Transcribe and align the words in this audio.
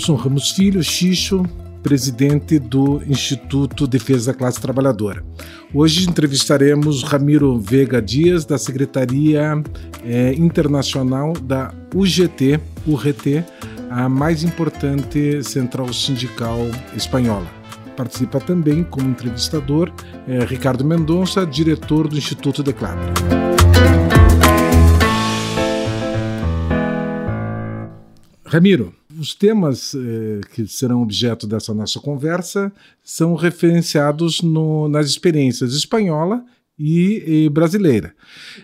Wilson 0.00 0.14
Ramos 0.14 0.52
Filho, 0.52 0.82
Xixo, 0.82 1.42
presidente 1.82 2.58
do 2.58 3.02
Instituto 3.06 3.86
Defesa 3.86 4.32
da 4.32 4.38
Classe 4.38 4.58
Trabalhadora. 4.58 5.22
Hoje 5.74 6.08
entrevistaremos 6.08 7.02
Ramiro 7.02 7.58
Vega 7.60 8.00
Dias, 8.00 8.46
da 8.46 8.56
Secretaria 8.56 9.62
eh, 10.02 10.32
Internacional 10.38 11.34
da 11.34 11.74
UGT, 11.94 12.58
URT, 12.86 13.44
a 13.90 14.08
mais 14.08 14.42
importante 14.42 15.42
central 15.44 15.92
sindical 15.92 16.60
espanhola. 16.96 17.46
Participa 17.94 18.40
também 18.40 18.82
como 18.82 19.06
entrevistador 19.06 19.92
eh, 20.26 20.46
Ricardo 20.46 20.82
Mendonça, 20.82 21.44
diretor 21.44 22.08
do 22.08 22.16
Instituto 22.16 22.62
Declaro. 22.62 23.00
Ramiro, 28.46 28.94
os 29.20 29.34
temas 29.34 29.94
eh, 29.94 30.40
que 30.54 30.66
serão 30.66 31.02
objeto 31.02 31.46
dessa 31.46 31.74
nossa 31.74 32.00
conversa 32.00 32.72
são 33.04 33.34
referenciados 33.34 34.40
no, 34.40 34.88
nas 34.88 35.06
experiências 35.06 35.74
espanhola 35.74 36.42
e, 36.78 37.44
e 37.44 37.48
brasileira. 37.50 38.14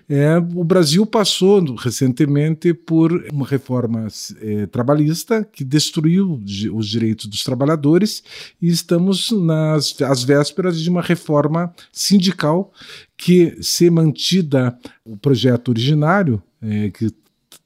É, 0.09 0.39
o 0.39 0.65
Brasil 0.65 1.05
passou 1.05 1.63
recentemente 1.75 2.73
por 2.73 3.13
uma 3.31 3.47
reforma 3.47 4.09
é, 4.41 4.65
trabalhista 4.67 5.45
que 5.45 5.63
destruiu 5.63 6.43
os 6.73 6.89
direitos 6.89 7.27
dos 7.27 7.45
trabalhadores 7.45 8.23
e 8.61 8.69
estamos 8.69 9.31
nas 9.31 10.01
às 10.01 10.25
vésperas 10.25 10.81
de 10.81 10.89
uma 10.89 11.03
reforma 11.03 11.75
sindical 11.93 12.73
que, 13.19 13.59
se 13.61 13.91
mantida 13.91 14.79
o 15.05 15.19
projeto 15.19 15.69
originário, 15.69 16.43
é, 16.63 16.91
que 16.91 17.11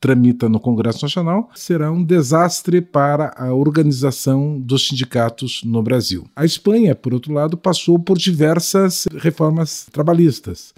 tramita 0.00 0.48
no 0.48 0.58
Congresso 0.58 1.04
Nacional 1.04 1.50
será 1.54 1.92
um 1.92 2.02
desastre 2.02 2.80
para 2.80 3.34
a 3.36 3.52
organização 3.52 4.58
dos 4.58 4.88
sindicatos 4.88 5.60
no 5.62 5.82
Brasil. 5.82 6.26
A 6.34 6.44
Espanha, 6.44 6.94
por 6.94 7.12
outro 7.12 7.32
lado, 7.32 7.56
passou 7.56 7.98
por 7.98 8.16
diversas 8.16 9.06
reformas 9.18 9.86
trabalhistas. 9.92 10.72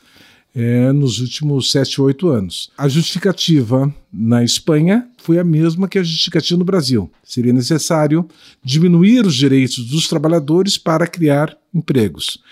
É, 0.54 0.92
nos 0.92 1.18
últimos 1.18 1.70
sete, 1.70 1.98
oito 1.98 2.28
anos. 2.28 2.70
A 2.76 2.86
justificativa 2.86 3.90
na 4.12 4.44
Espanha 4.44 5.08
foi 5.16 5.38
a 5.38 5.44
mesma 5.44 5.88
que 5.88 5.98
a 5.98 6.02
justificativa 6.02 6.58
no 6.58 6.64
Brasil. 6.64 7.10
Seria 7.24 7.54
necessário 7.54 8.28
diminuir 8.62 9.24
os 9.24 9.34
direitos 9.34 9.86
dos 9.86 10.08
trabalhadores 10.08 10.76
para 10.76 11.06
criar 11.06 11.56
empregos. 11.72 12.42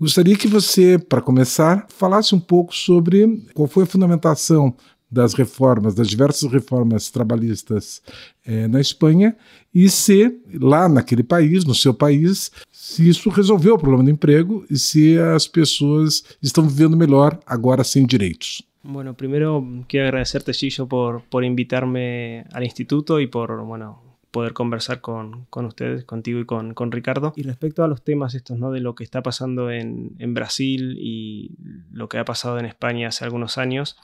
Gostaria 0.00 0.36
que 0.36 0.48
você, 0.48 0.98
para 0.98 1.20
começar, 1.20 1.86
falasse 1.96 2.34
um 2.34 2.40
pouco 2.40 2.74
sobre 2.74 3.44
qual 3.54 3.68
foi 3.68 3.84
a 3.84 3.86
fundamentação 3.86 4.74
das 5.14 5.32
reformas, 5.34 5.94
das 5.94 6.08
diversas 6.08 6.50
reformas 6.50 7.10
trabalhistas 7.10 8.02
eh, 8.44 8.66
na 8.68 8.80
Espanha, 8.80 9.36
e 9.72 9.88
se 9.88 10.36
lá 10.60 10.88
naquele 10.88 11.22
país, 11.22 11.64
no 11.64 11.74
seu 11.74 11.94
país, 11.94 12.50
se 12.72 13.08
isso 13.08 13.30
resolveu 13.30 13.74
o 13.74 13.78
problema 13.78 14.04
do 14.04 14.10
emprego 14.10 14.66
e 14.68 14.76
se 14.76 15.18
as 15.18 15.46
pessoas 15.46 16.24
estão 16.42 16.68
vivendo 16.68 16.96
melhor 16.96 17.38
agora 17.46 17.84
sem 17.84 18.04
direitos. 18.04 18.62
Bueno, 18.82 19.14
primero 19.14 19.64
quiero 19.88 20.08
agradecerte, 20.08 20.52
Gillo, 20.52 20.86
por, 20.86 21.22
por 21.30 21.42
invitarme 21.42 22.44
al 22.52 22.64
instituto 22.64 23.18
y 23.18 23.26
por, 23.26 23.64
bueno, 23.64 24.02
poder 24.30 24.52
conversar 24.52 25.00
con, 25.00 25.46
con 25.48 25.64
ustedes, 25.64 26.04
contigo 26.04 26.40
y 26.40 26.44
con, 26.44 26.74
con, 26.74 26.90
Ricardo. 26.90 27.32
Y 27.36 27.44
respecto 27.44 27.82
a 27.82 27.88
los 27.88 28.02
temas 28.02 28.34
estos, 28.34 28.58
¿no? 28.58 28.72
De 28.72 28.80
lo 28.80 28.94
que 28.94 29.04
está 29.04 29.22
pasando 29.22 29.70
en, 29.70 30.16
en 30.18 30.34
Brasil 30.34 30.96
y 30.98 31.52
lo 31.92 32.08
que 32.08 32.18
ha 32.18 32.24
pasado 32.24 32.58
en 32.58 32.66
España 32.66 33.08
hace 33.08 33.24
algunos 33.24 33.56
años, 33.58 33.96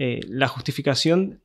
eh, 0.00 0.20
la 0.28 0.46
justificación 0.46 1.42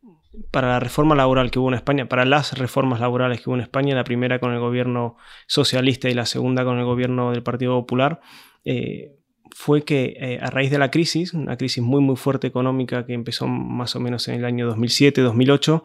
para 0.51 0.67
la 0.67 0.79
reforma 0.79 1.15
laboral 1.15 1.49
que 1.49 1.57
hubo 1.57 1.69
en 1.69 1.73
España, 1.73 2.07
para 2.07 2.23
las 2.23 2.55
reformas 2.55 2.99
laborales 2.99 3.41
que 3.41 3.49
hubo 3.49 3.55
en 3.55 3.63
España, 3.63 3.95
la 3.95 4.03
primera 4.03 4.37
con 4.37 4.53
el 4.53 4.59
gobierno 4.59 5.17
socialista 5.47 6.07
y 6.07 6.13
la 6.13 6.27
segunda 6.27 6.63
con 6.63 6.77
el 6.77 6.85
gobierno 6.85 7.31
del 7.31 7.41
Partido 7.41 7.73
Popular, 7.79 8.21
eh, 8.63 9.15
fue 9.55 9.83
que 9.83 10.15
eh, 10.19 10.37
a 10.39 10.51
raíz 10.51 10.69
de 10.69 10.77
la 10.77 10.91
crisis, 10.91 11.33
una 11.33 11.57
crisis 11.57 11.83
muy 11.83 11.99
muy 12.01 12.15
fuerte 12.15 12.45
económica 12.45 13.07
que 13.07 13.13
empezó 13.13 13.47
más 13.47 13.95
o 13.95 13.99
menos 13.99 14.27
en 14.27 14.35
el 14.35 14.45
año 14.45 14.71
2007-2008, 14.75 15.83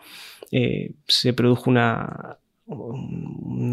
se 1.07 1.33
produjo 1.33 1.71
un, 1.71 1.79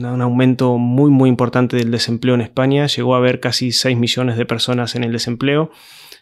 aumento 0.05 0.77
muy 0.77 1.11
muy 1.11 1.27
importante 1.27 1.75
del 1.75 1.91
desempleo 1.91 2.33
en 2.33 2.41
España, 2.41 2.87
llegó 2.87 3.15
a 3.15 3.17
haber 3.17 3.41
casi 3.41 3.73
6 3.73 3.97
millones 3.97 4.37
de 4.37 4.45
personas 4.45 4.95
en 4.95 5.03
el 5.03 5.11
desempleo 5.11 5.69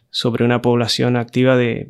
sobre 0.10 0.44
una 0.44 0.64
población 0.64 1.18
activa 1.18 1.56
de 1.56 1.88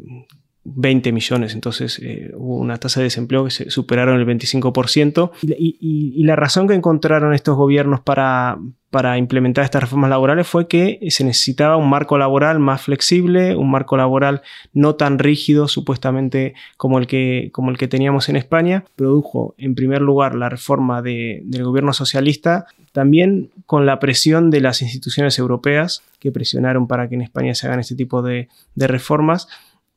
20 0.65 1.11
millones, 1.11 1.53
entonces 1.53 1.99
eh, 2.01 2.31
hubo 2.35 2.55
una 2.55 2.77
tasa 2.77 3.01
de 3.01 3.05
desempleo 3.05 3.43
que 3.43 3.51
se 3.51 3.69
superaron 3.69 4.19
el 4.19 4.25
25%. 4.25 5.31
Y, 5.41 6.23
la 6.23 6.37
razón 6.37 6.67
que 6.67 6.73
encontraron 6.73 7.33
estos 7.33 7.57
gobiernos 7.57 7.99
para, 7.99 8.57
para 8.89 9.17
implementar 9.17 9.65
estas 9.65 9.83
reformas 9.83 10.09
laborales 10.09 10.47
fue 10.47 10.69
que 10.69 10.99
se 11.09 11.25
necesitaba 11.25 11.75
un 11.75 11.89
marco 11.89 12.17
laboral 12.17 12.59
más 12.59 12.81
flexible, 12.81 13.57
un 13.57 13.69
marco 13.69 13.97
laboral 13.97 14.41
no 14.71 14.95
tan 14.95 15.19
rígido 15.19 15.67
supuestamente 15.67 16.53
como 16.77 16.97
el 16.97 17.07
que, 17.07 17.49
como 17.51 17.69
el 17.69 17.77
que 17.77 17.89
teníamos 17.89 18.29
en 18.29 18.37
España. 18.37 18.85
Produjo 18.95 19.55
en 19.57 19.75
primer 19.75 20.01
lugar 20.01 20.33
la 20.33 20.47
reforma 20.47 21.01
del 21.01 21.63
gobierno 21.63 21.91
socialista, 21.91 22.67
también 22.93 23.49
con 23.65 23.85
la 23.85 23.99
presión 23.99 24.49
de 24.49 24.61
las 24.61 24.81
instituciones 24.81 25.37
europeas 25.39 26.03
que 26.19 26.31
presionaron 26.31 26.87
para 26.87 27.09
que 27.09 27.15
en 27.15 27.21
España 27.21 27.53
se 27.53 27.67
hagan 27.67 27.81
este 27.81 27.95
tipo 27.95 28.21
de, 28.21 28.47
de 28.75 28.87
reformas 28.87 29.49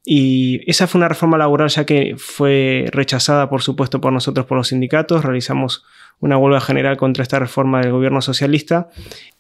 y 0.09 0.61
esa 0.71 0.87
fue 0.87 1.01
una 1.01 1.09
reforma 1.09 1.37
laboral 1.37 1.69
ya 1.69 1.85
que 1.85 2.15
fue 2.17 2.85
rechazada, 2.93 3.51
por 3.51 3.61
supuesto, 3.61 4.01
por 4.01 4.13
nosotros, 4.13 4.47
por 4.47 4.57
los 4.57 4.69
sindicatos. 4.69 5.25
Realizamos 5.25 5.85
una 6.21 6.39
huelga 6.39 6.61
general 6.61 6.97
contra 6.97 7.25
esta 7.25 7.41
reforma 7.41 7.81
del 7.81 7.91
gobierno 7.91 8.21
socialista. 8.21 8.89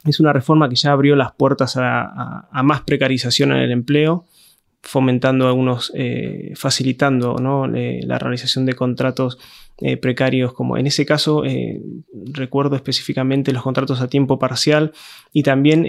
Es 0.04 0.18
una 0.18 0.32
reforma 0.32 0.68
que 0.68 0.74
ya 0.74 0.90
abrió 0.90 1.14
las 1.14 1.30
puertas 1.30 1.76
a, 1.76 2.48
más 2.64 2.80
precarización 2.80 3.52
en 3.52 3.58
el 3.58 3.70
empleo, 3.70 4.26
fomentando 4.86 5.48
algunos, 5.48 5.92
eh, 5.94 6.52
facilitando 6.54 7.36
¿no? 7.36 7.66
la 7.66 8.18
realización 8.18 8.66
de 8.66 8.74
contratos 8.74 9.38
eh, 9.78 9.98
precarios, 9.98 10.54
como 10.54 10.78
en 10.78 10.86
ese 10.86 11.04
caso 11.04 11.44
eh, 11.44 11.82
recuerdo 12.32 12.76
específicamente 12.76 13.52
los 13.52 13.62
contratos 13.62 14.00
a 14.00 14.08
tiempo 14.08 14.38
parcial 14.38 14.92
y 15.32 15.42
también 15.42 15.86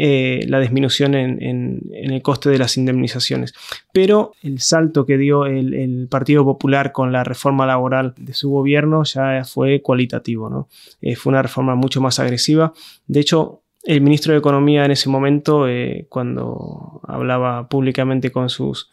la 0.50 0.60
disminución 0.60 1.16
en, 1.16 1.82
el 1.94 2.22
coste 2.22 2.50
de 2.50 2.58
las 2.58 2.76
indemnizaciones. 2.76 3.54
Pero 3.94 4.34
el 4.42 4.60
salto 4.60 5.06
que 5.06 5.18
dio 5.18 5.46
el, 5.46 6.08
Partido 6.10 6.44
Popular 6.44 6.92
con 6.92 7.12
la 7.12 7.24
reforma 7.24 7.66
laboral 7.66 8.14
de 8.18 8.34
su 8.34 8.50
gobierno 8.50 9.04
ya 9.04 9.44
fue 9.46 9.82
cualitativo, 9.82 10.50
¿no? 10.50 10.68
fue 11.16 11.30
una 11.32 11.42
reforma 11.42 11.76
mucho 11.76 12.02
más 12.02 12.20
agresiva. 12.20 12.74
De 13.08 13.20
hecho, 13.20 13.62
el 13.88 14.02
ministro 14.02 14.34
de 14.34 14.40
Economía 14.40 14.84
en 14.84 14.92
ese 14.92 15.08
momento, 15.08 15.66
cuando 16.10 17.00
hablaba 17.08 17.70
públicamente 17.70 18.32
con 18.32 18.50
sus 18.50 18.92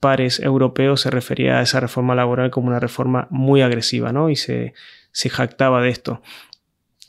pares 0.00 0.40
europeos 0.40 1.02
se 1.02 1.10
refería 1.10 1.58
a 1.58 1.62
esa 1.62 1.78
reforma 1.78 2.14
laboral 2.14 2.50
como 2.50 2.68
una 2.68 2.80
reforma 2.80 3.28
muy 3.30 3.60
agresiva, 3.60 4.12
¿no? 4.12 4.30
Y 4.30 4.36
se, 4.36 4.72
jactaba 5.12 5.82
de 5.82 5.90
esto. 5.90 6.22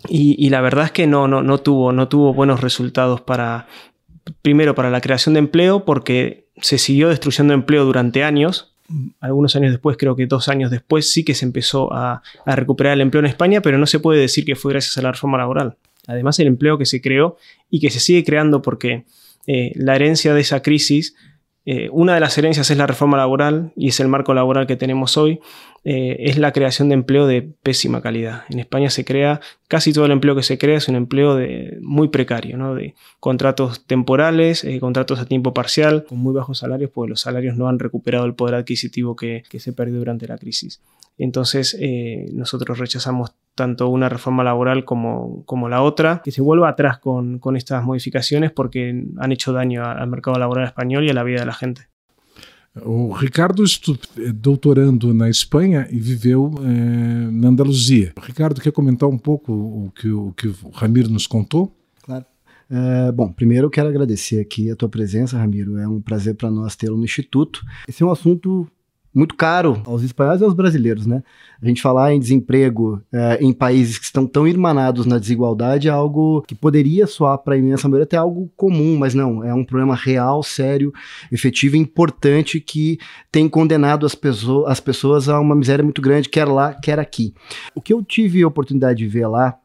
Y, 0.09 0.49
la 0.49 0.61
verdad 0.61 0.85
es 0.85 0.91
que 0.91 1.07
no, 1.07 1.27
no, 1.27 1.41
no, 1.41 1.59
tuvo, 1.59 1.93
no 1.93 2.09
tuvo 2.09 2.33
buenos 2.33 2.59
resultados 2.59 3.21
para, 3.21 3.67
primero, 4.41 4.75
para 4.75 4.89
la 4.89 4.99
creación 4.99 5.33
de 5.33 5.39
empleo, 5.39 5.85
porque 5.85 6.47
se 6.57 6.77
siguió 6.77 7.09
destruyendo 7.09 7.53
empleo 7.53 7.85
durante 7.85 8.23
años. 8.23 8.73
Algunos 9.21 9.55
años 9.55 9.71
después, 9.71 9.95
creo 9.95 10.17
que 10.17 10.25
dos 10.25 10.49
años 10.49 10.69
después, 10.69 11.13
sí 11.13 11.23
que 11.23 11.33
se 11.33 11.45
empezó 11.45 11.93
a, 11.93 12.23
recuperar 12.45 12.93
el 12.93 13.01
empleo 13.01 13.19
en 13.19 13.27
España, 13.27 13.61
pero 13.61 13.77
no 13.77 13.85
se 13.85 13.99
puede 13.99 14.19
decir 14.19 14.43
que 14.43 14.55
fue 14.55 14.73
gracias 14.73 14.97
a 14.97 15.01
la 15.01 15.13
reforma 15.13 15.37
laboral. 15.37 15.77
Además, 16.07 16.39
el 16.39 16.47
empleo 16.47 16.77
que 16.77 16.85
se 16.85 17.01
creó 17.01 17.37
y 17.69 17.79
que 17.79 17.89
se 17.89 17.99
sigue 17.99 18.23
creando 18.23 18.61
porque 18.61 19.05
eh, 19.47 19.71
la 19.75 19.95
herencia 19.95 20.33
de 20.33 20.41
esa 20.41 20.61
crisis 20.61 21.15
eh, 21.63 21.89
una 21.91 22.15
de 22.15 22.19
las 22.19 22.35
herencias 22.39 22.71
es 22.71 22.77
la 22.77 22.87
reforma 22.87 23.17
laboral 23.17 23.71
y 23.75 23.89
es 23.89 23.99
el 23.99 24.07
marco 24.07 24.33
laboral 24.33 24.65
que 24.65 24.77
tenemos 24.77 25.15
hoy, 25.15 25.39
eh, 25.83 26.17
es 26.19 26.39
la 26.39 26.53
creación 26.53 26.89
de 26.89 26.95
empleo 26.95 27.27
de 27.27 27.43
pésima 27.43 28.01
calidad. 28.01 28.43
En 28.49 28.57
España 28.57 28.89
se 28.89 29.05
crea, 29.05 29.41
casi 29.67 29.93
todo 29.93 30.05
el 30.05 30.11
empleo 30.11 30.35
que 30.35 30.41
se 30.41 30.57
crea 30.57 30.77
es 30.77 30.87
un 30.87 30.95
empleo 30.95 31.35
de, 31.35 31.77
muy 31.81 32.07
precario, 32.07 32.57
¿no? 32.57 32.73
de 32.73 32.95
contratos 33.19 33.85
temporales, 33.85 34.65
contratos 34.79 35.19
a 35.19 35.25
tiempo 35.25 35.53
parcial, 35.53 36.05
con 36.05 36.17
muy 36.17 36.33
bajos 36.33 36.59
salarios, 36.59 36.89
porque 36.91 37.11
los 37.11 37.21
salarios 37.21 37.55
no 37.55 37.67
han 37.67 37.77
recuperado 37.77 38.25
el 38.25 38.33
poder 38.33 38.55
adquisitivo 38.55 39.15
que, 39.15 39.43
que 39.47 39.59
se 39.59 39.71
perdió 39.71 39.99
durante 39.99 40.27
la 40.27 40.39
crisis. 40.39 40.81
Entonces 41.23 41.77
nosotros 42.33 42.79
rechazamos 42.79 43.35
tanto 43.53 43.89
una 43.89 44.09
reforma 44.09 44.43
laboral 44.43 44.85
como, 44.85 45.43
como 45.45 45.69
la 45.69 45.83
otra, 45.83 46.21
que 46.23 46.31
se 46.31 46.41
vuelva 46.41 46.69
atrás 46.69 46.97
con, 46.97 47.37
con 47.37 47.55
estas 47.55 47.83
modificaciones 47.83 48.51
porque 48.51 49.05
han 49.17 49.31
hecho 49.31 49.53
daño 49.53 49.85
al 49.85 50.07
mercado 50.07 50.39
laboral 50.39 50.65
español 50.65 51.05
y 51.05 51.09
a 51.09 51.13
la 51.13 51.23
vida 51.23 51.41
de 51.41 51.45
la 51.45 51.53
gente. 51.53 51.87
O 52.85 53.13
Ricardo 53.13 53.65
estu 53.65 53.99
doutorando 54.33 55.13
na 55.13 55.29
Espanha 55.29 55.87
e 55.91 55.99
viveu 55.99 56.53
eh, 56.63 57.29
na 57.29 57.49
Andaluzia. 57.49 58.13
Ricardo, 58.17 58.61
quer 58.61 58.71
comentar 58.71 59.09
um 59.09 59.17
pouco 59.17 59.51
o 59.51 59.91
que 59.91 60.09
o, 60.09 60.31
que 60.31 60.47
o 60.47 60.69
Ramiro 60.73 61.09
nos 61.09 61.27
contou? 61.27 61.75
Claro. 62.01 62.25
É, 62.69 63.11
bom, 63.11 63.29
primeiro 63.29 63.65
eu 63.65 63.69
quero 63.69 63.89
agradecer 63.89 64.39
aqui 64.39 64.71
a 64.71 64.75
tua 64.77 64.87
presença, 64.87 65.37
Ramiro. 65.37 65.77
É 65.77 65.85
um 65.85 65.99
prazer 65.99 66.35
para 66.35 66.49
nós 66.49 66.77
tê-lo 66.77 66.95
no 66.95 67.03
Instituto. 67.03 67.61
Esse 67.89 68.03
é 68.03 68.05
um 68.05 68.11
assunto 68.11 68.65
muito 69.13 69.35
caro 69.35 69.81
aos 69.85 70.03
espanhóis 70.03 70.39
e 70.39 70.43
aos 70.43 70.53
brasileiros, 70.53 71.05
né? 71.05 71.21
A 71.61 71.67
gente 71.67 71.81
falar 71.81 72.13
em 72.13 72.19
desemprego 72.19 73.01
é, 73.11 73.37
em 73.41 73.51
países 73.51 73.97
que 73.97 74.05
estão 74.05 74.25
tão 74.25 74.47
irmanados 74.47 75.05
na 75.05 75.19
desigualdade 75.19 75.87
é 75.87 75.91
algo 75.91 76.41
que 76.47 76.55
poderia 76.55 77.05
soar 77.05 77.37
para 77.37 77.55
a 77.55 77.57
imensa 77.57 77.87
maioria 77.87 78.05
até 78.05 78.17
algo 78.17 78.49
comum, 78.55 78.97
mas 78.97 79.13
não, 79.13 79.43
é 79.43 79.53
um 79.53 79.65
problema 79.65 79.95
real, 79.95 80.41
sério, 80.41 80.93
efetivo 81.31 81.75
e 81.75 81.79
importante 81.79 82.59
que 82.59 82.97
tem 83.31 83.49
condenado 83.49 84.05
as, 84.05 84.17
as 84.65 84.79
pessoas 84.79 85.27
a 85.27 85.39
uma 85.39 85.55
miséria 85.55 85.83
muito 85.83 86.01
grande, 86.01 86.29
quer 86.29 86.47
lá, 86.47 86.73
quer 86.73 86.97
aqui. 86.97 87.33
O 87.75 87.81
que 87.81 87.93
eu 87.93 88.03
tive 88.03 88.41
a 88.41 88.47
oportunidade 88.47 88.99
de 88.99 89.07
ver 89.07 89.27
lá, 89.27 89.57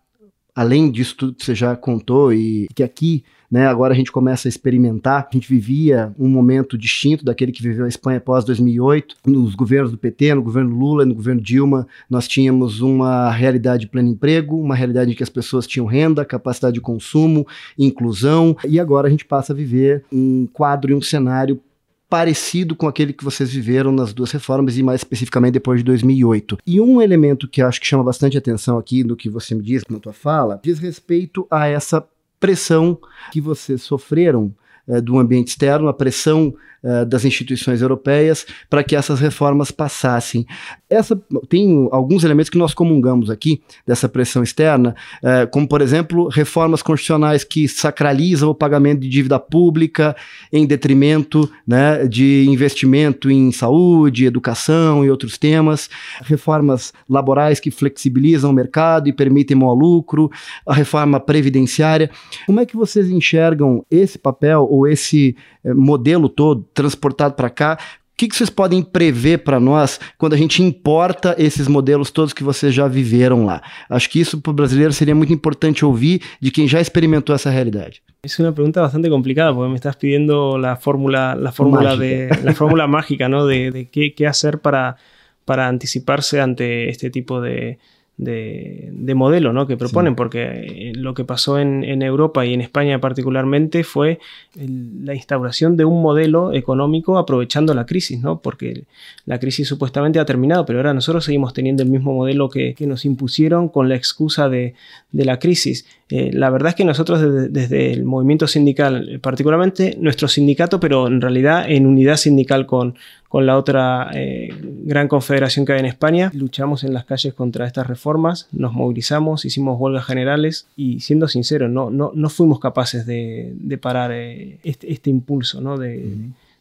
além 0.54 0.90
disso 0.90 1.16
tudo 1.16 1.34
que 1.34 1.44
você 1.44 1.54
já 1.54 1.76
contou 1.76 2.32
e 2.32 2.66
que 2.74 2.82
aqui 2.82 3.24
né? 3.50 3.66
Agora 3.66 3.94
a 3.94 3.96
gente 3.96 4.12
começa 4.12 4.48
a 4.48 4.50
experimentar. 4.50 5.28
A 5.30 5.34
gente 5.34 5.48
vivia 5.48 6.12
um 6.18 6.28
momento 6.28 6.76
distinto 6.76 7.24
daquele 7.24 7.52
que 7.52 7.62
viveu 7.62 7.84
a 7.84 7.88
Espanha 7.88 8.20
pós 8.20 8.44
2008. 8.44 9.16
Nos 9.26 9.54
governos 9.54 9.90
do 9.90 9.98
PT, 9.98 10.34
no 10.34 10.42
governo 10.42 10.76
Lula, 10.76 11.04
no 11.04 11.14
governo 11.14 11.40
Dilma, 11.40 11.86
nós 12.08 12.26
tínhamos 12.26 12.80
uma 12.80 13.30
realidade 13.30 13.82
de 13.82 13.88
pleno 13.88 14.08
emprego, 14.08 14.60
uma 14.60 14.74
realidade 14.74 15.12
em 15.12 15.14
que 15.14 15.22
as 15.22 15.28
pessoas 15.28 15.66
tinham 15.66 15.86
renda, 15.86 16.24
capacidade 16.24 16.74
de 16.74 16.80
consumo, 16.80 17.46
inclusão. 17.78 18.56
E 18.66 18.80
agora 18.80 19.08
a 19.08 19.10
gente 19.10 19.24
passa 19.24 19.52
a 19.52 19.56
viver 19.56 20.04
um 20.12 20.46
quadro 20.52 20.92
e 20.92 20.94
um 20.94 21.02
cenário 21.02 21.60
parecido 22.08 22.76
com 22.76 22.86
aquele 22.86 23.12
que 23.12 23.24
vocês 23.24 23.52
viveram 23.52 23.90
nas 23.90 24.12
duas 24.12 24.30
reformas 24.30 24.78
e 24.78 24.82
mais 24.82 25.00
especificamente 25.00 25.54
depois 25.54 25.80
de 25.80 25.84
2008. 25.84 26.58
E 26.66 26.80
um 26.80 27.02
elemento 27.02 27.48
que 27.48 27.60
acho 27.60 27.80
que 27.80 27.86
chama 27.86 28.04
bastante 28.04 28.38
atenção 28.38 28.78
aqui 28.78 29.02
no 29.02 29.16
que 29.16 29.28
você 29.28 29.54
me 29.54 29.62
diz 29.62 29.82
na 29.90 29.98
tua 29.98 30.12
fala 30.12 30.60
diz 30.62 30.78
respeito 30.78 31.46
a 31.50 31.66
essa 31.66 32.06
pressão 32.46 32.96
que 33.32 33.40
vocês 33.40 33.82
sofreram 33.82 34.54
é, 34.86 35.00
do 35.00 35.18
ambiente 35.18 35.48
externo, 35.48 35.88
a 35.88 35.92
pressão 35.92 36.54
é, 36.86 37.04
das 37.04 37.24
instituições 37.24 37.82
europeias 37.82 38.46
para 38.70 38.84
que 38.84 38.94
essas 38.94 39.18
reformas 39.18 39.72
passassem. 39.72 40.46
Essa 40.88 41.20
tem 41.48 41.88
alguns 41.90 42.22
elementos 42.22 42.48
que 42.48 42.56
nós 42.56 42.72
comungamos 42.72 43.28
aqui 43.28 43.60
dessa 43.84 44.08
pressão 44.08 44.40
externa, 44.40 44.94
é, 45.20 45.46
como 45.46 45.66
por 45.66 45.82
exemplo 45.82 46.28
reformas 46.28 46.82
constitucionais 46.82 47.42
que 47.42 47.66
sacralizam 47.66 48.50
o 48.50 48.54
pagamento 48.54 49.00
de 49.00 49.08
dívida 49.08 49.36
pública 49.40 50.14
em 50.52 50.64
detrimento 50.64 51.50
né, 51.66 52.06
de 52.06 52.46
investimento 52.48 53.28
em 53.28 53.50
saúde, 53.50 54.24
educação 54.24 55.04
e 55.04 55.10
outros 55.10 55.36
temas, 55.36 55.90
reformas 56.22 56.92
laborais 57.10 57.58
que 57.58 57.72
flexibilizam 57.72 58.52
o 58.52 58.54
mercado 58.54 59.08
e 59.08 59.12
permitem 59.12 59.56
maior 59.56 59.74
lucro, 59.74 60.30
a 60.64 60.72
reforma 60.72 61.18
previdenciária. 61.18 62.12
Como 62.46 62.60
é 62.60 62.64
que 62.64 62.76
vocês 62.76 63.10
enxergam 63.10 63.84
esse 63.90 64.16
papel 64.16 64.68
ou 64.70 64.86
esse 64.86 65.36
eh, 65.64 65.74
modelo 65.74 66.28
todo 66.28 66.64
transportado 66.76 67.34
para 67.34 67.50
cá? 67.50 67.78
O 67.80 68.16
que, 68.16 68.28
que 68.28 68.36
vocês 68.36 68.48
podem 68.48 68.82
prever 68.82 69.38
para 69.38 69.60
nós 69.60 70.00
quando 70.16 70.32
a 70.32 70.38
gente 70.38 70.62
importa 70.62 71.34
esses 71.38 71.68
modelos 71.68 72.10
todos 72.10 72.32
que 72.32 72.42
vocês 72.42 72.72
já 72.72 72.88
viveram 72.88 73.44
lá? 73.44 73.60
Acho 73.90 74.08
que 74.08 74.20
isso 74.20 74.40
para 74.40 74.52
o 74.52 74.54
brasileiro 74.54 74.92
seria 74.92 75.14
muito 75.14 75.32
importante 75.32 75.84
ouvir 75.84 76.22
de 76.40 76.50
quem 76.50 76.66
já 76.66 76.80
experimentou 76.80 77.34
essa 77.34 77.50
realidade. 77.50 78.02
Es 78.22 78.38
una 78.38 78.52
pregunta 78.52 78.80
bastante 78.80 79.10
complicada 79.10 79.52
porque 79.52 79.68
me 79.68 79.76
estás 79.76 79.96
pidiendo 79.96 80.56
la 80.56 80.76
fórmula, 80.76 81.34
la 81.34 81.52
fórmula 81.52 81.94
de 81.96 82.30
la 82.42 82.54
fórmula 82.54 82.86
mágica, 82.86 83.28
¿no? 83.28 83.46
De, 83.46 83.70
de 83.70 83.84
qué, 83.90 84.14
qué, 84.14 84.26
hacer 84.26 84.60
para, 84.60 84.96
para 85.44 85.68
anticiparse 85.68 86.40
ante 86.40 86.88
este 86.88 87.10
tipo 87.10 87.40
de, 87.40 87.78
de, 88.18 89.12
modelo 89.14 89.52
¿no? 89.52 89.66
que 89.66 89.76
proponen, 89.76 90.14
porque 90.14 90.42
eh, 90.42 90.92
lo 90.94 91.14
que 91.14 91.24
pasó 91.24 91.58
en, 91.58 91.84
Europa 92.02 92.46
y 92.46 92.54
en 92.54 92.60
España 92.60 93.00
particularmente 93.00 93.84
fue 93.84 94.18
la 94.54 95.14
instauración 95.14 95.76
de 95.76 95.84
un 95.84 96.02
modelo 96.02 96.52
económico 96.52 97.18
aprovechando 97.18 97.74
la 97.74 97.86
crisis, 97.86 98.20
¿no? 98.20 98.40
porque 98.40 98.84
la 99.24 99.38
crisis 99.38 99.68
supuestamente 99.68 100.18
ha 100.18 100.24
terminado, 100.24 100.64
pero 100.64 100.78
ahora 100.78 100.94
nosotros 100.94 101.24
seguimos 101.24 101.52
teniendo 101.52 101.82
el 101.82 101.90
mismo 101.90 102.12
modelo 102.14 102.48
que, 102.48 102.74
nos 102.86 103.04
impusieron 103.04 103.68
con 103.68 103.88
la 103.88 103.96
excusa 103.96 104.48
de, 104.48 104.74
la 105.12 105.38
crisis. 105.40 105.86
Eh, 106.08 106.30
la 106.32 106.50
verdad 106.50 106.68
es 106.68 106.74
que 106.76 106.84
nosotros 106.84 107.20
desde, 107.20 107.48
desde, 107.48 107.92
el 107.92 108.04
movimiento 108.04 108.46
sindical, 108.46 109.18
particularmente 109.20 109.96
nuestro 109.98 110.28
sindicato, 110.28 110.78
pero 110.78 111.08
en 111.08 111.20
realidad 111.20 111.68
en 111.68 111.84
unidad 111.84 112.16
sindical 112.16 112.66
con, 112.66 112.94
con 113.36 113.44
la 113.44 113.58
otra 113.58 114.08
eh, 114.14 114.48
gran 114.84 115.08
confederación 115.08 115.66
que 115.66 115.74
hay 115.74 115.80
en 115.80 115.84
España. 115.84 116.30
Luchamos 116.32 116.84
en 116.84 116.94
las 116.94 117.04
calles 117.04 117.34
contra 117.34 117.66
estas 117.66 117.86
reformas, 117.86 118.48
nos 118.50 118.72
movilizamos, 118.72 119.44
hicimos 119.44 119.78
huelgas 119.78 120.06
generales 120.06 120.68
y 120.74 121.00
siendo 121.00 121.28
sinceros, 121.28 121.68
no, 121.68 121.90
no, 121.90 122.12
no 122.14 122.30
fuimos 122.30 122.60
capaces 122.60 123.04
de, 123.04 123.52
de 123.54 123.76
parar 123.76 124.10
eh, 124.12 124.56
este, 124.64 124.90
este, 124.90 125.10
impulso 125.10 125.60
¿no? 125.60 125.76
de, 125.76 126.14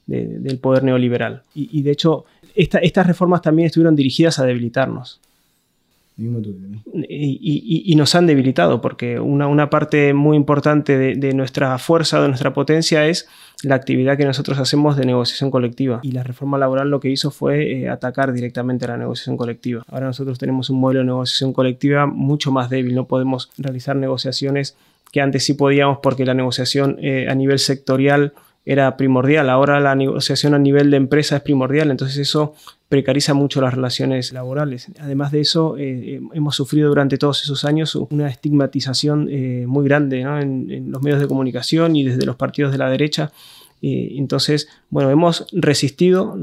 de, 0.06 0.28
del 0.28 0.58
poder 0.58 0.84
neoliberal. 0.84 1.44
Y, 1.54 1.70
y 1.72 1.82
de 1.82 1.92
hecho, 1.92 2.26
esta, 2.56 2.80
estas 2.80 3.08
reformas 3.08 3.42
también 3.42 3.68
estuvieron 3.68 3.96
dirigidas 3.96 4.38
a 4.40 4.46
debilitarnos. 4.46 5.22
Y, 6.18 7.94
nos 7.98 8.16
han 8.16 8.26
debilitado 8.26 8.80
porque 8.82 9.20
una, 9.20 9.70
parte 9.70 10.14
muy 10.14 10.38
importante 10.38 10.98
de, 10.98 11.16
de, 11.16 11.34
nuestra 11.34 11.78
fuerza, 11.78 12.22
de 12.22 12.30
nuestra 12.30 12.54
potencia 12.54 13.06
es 13.06 13.28
la 13.64 13.76
actividad 13.76 14.18
que 14.18 14.26
nosotros 14.26 14.58
hacemos 14.60 14.96
de 14.96 15.06
negociación 15.06 15.52
colectiva. 15.52 16.00
Y 16.04 16.12
la 16.12 16.24
reforma 16.24 16.58
laboral 16.58 16.90
lo 16.90 17.00
que 17.00 17.10
hizo 17.10 17.32
fue 17.32 17.82
eh, 17.82 17.90
atacar 17.90 18.32
directamente 18.32 18.86
a 18.86 18.90
la 18.90 18.98
negociación 18.98 19.38
colectiva. 19.38 19.84
Ahora 19.88 20.06
nosotros 20.06 20.40
tenemos 20.40 20.70
un 20.70 20.80
modelo 20.80 21.02
de 21.02 21.08
negociación 21.08 21.52
colectiva 21.52 22.06
mucho 22.06 22.52
más 22.52 22.70
débil. 22.70 22.96
No 22.96 23.08
podemos 23.08 23.52
realizar 23.58 23.96
negociaciones 23.96 24.78
que 25.12 25.22
antes 25.22 25.44
sí 25.44 25.54
podíamos 25.54 26.00
porque 26.02 26.26
la 26.26 26.34
negociación 26.34 26.98
eh, 27.02 27.28
a 27.30 27.36
nivel 27.36 27.60
sectorial 27.60 28.34
era 28.66 28.98
primordial. 28.98 29.50
Ahora 29.50 29.80
la 29.80 29.96
negociación 29.96 30.54
a 30.56 30.60
nivel 30.60 30.90
de 30.90 30.98
empresa 30.98 31.38
es 31.38 31.42
primordial. 31.44 31.92
Entonces 31.92 32.18
eso 32.18 32.56
precariza 32.90 33.34
mucho 33.34 33.62
las 33.62 33.74
relaciones 33.74 34.34
laborales. 34.34 34.88
Además 35.00 35.32
de 35.32 35.42
eso, 35.42 35.78
eh, 35.78 36.22
hemos 36.34 36.56
sufrido 36.56 36.90
durante 36.90 37.18
todos 37.18 37.44
esos 37.44 37.66
años 37.66 37.96
una 37.96 38.28
estigmatización 38.28 39.28
eh, 39.30 39.66
muy 39.68 39.86
grande 39.86 40.22
en, 40.22 40.92
los 40.92 41.02
medios 41.02 41.20
de 41.20 41.28
comunicación 41.28 41.96
y 41.96 42.04
desde 42.04 42.26
los 42.26 42.36
partidos 42.36 42.72
de 42.72 42.78
la 42.78 42.90
derecha. 42.90 43.32
entonces, 43.82 44.68
bueno, 44.90 45.12
hemos 45.12 45.46
resistido 45.52 46.36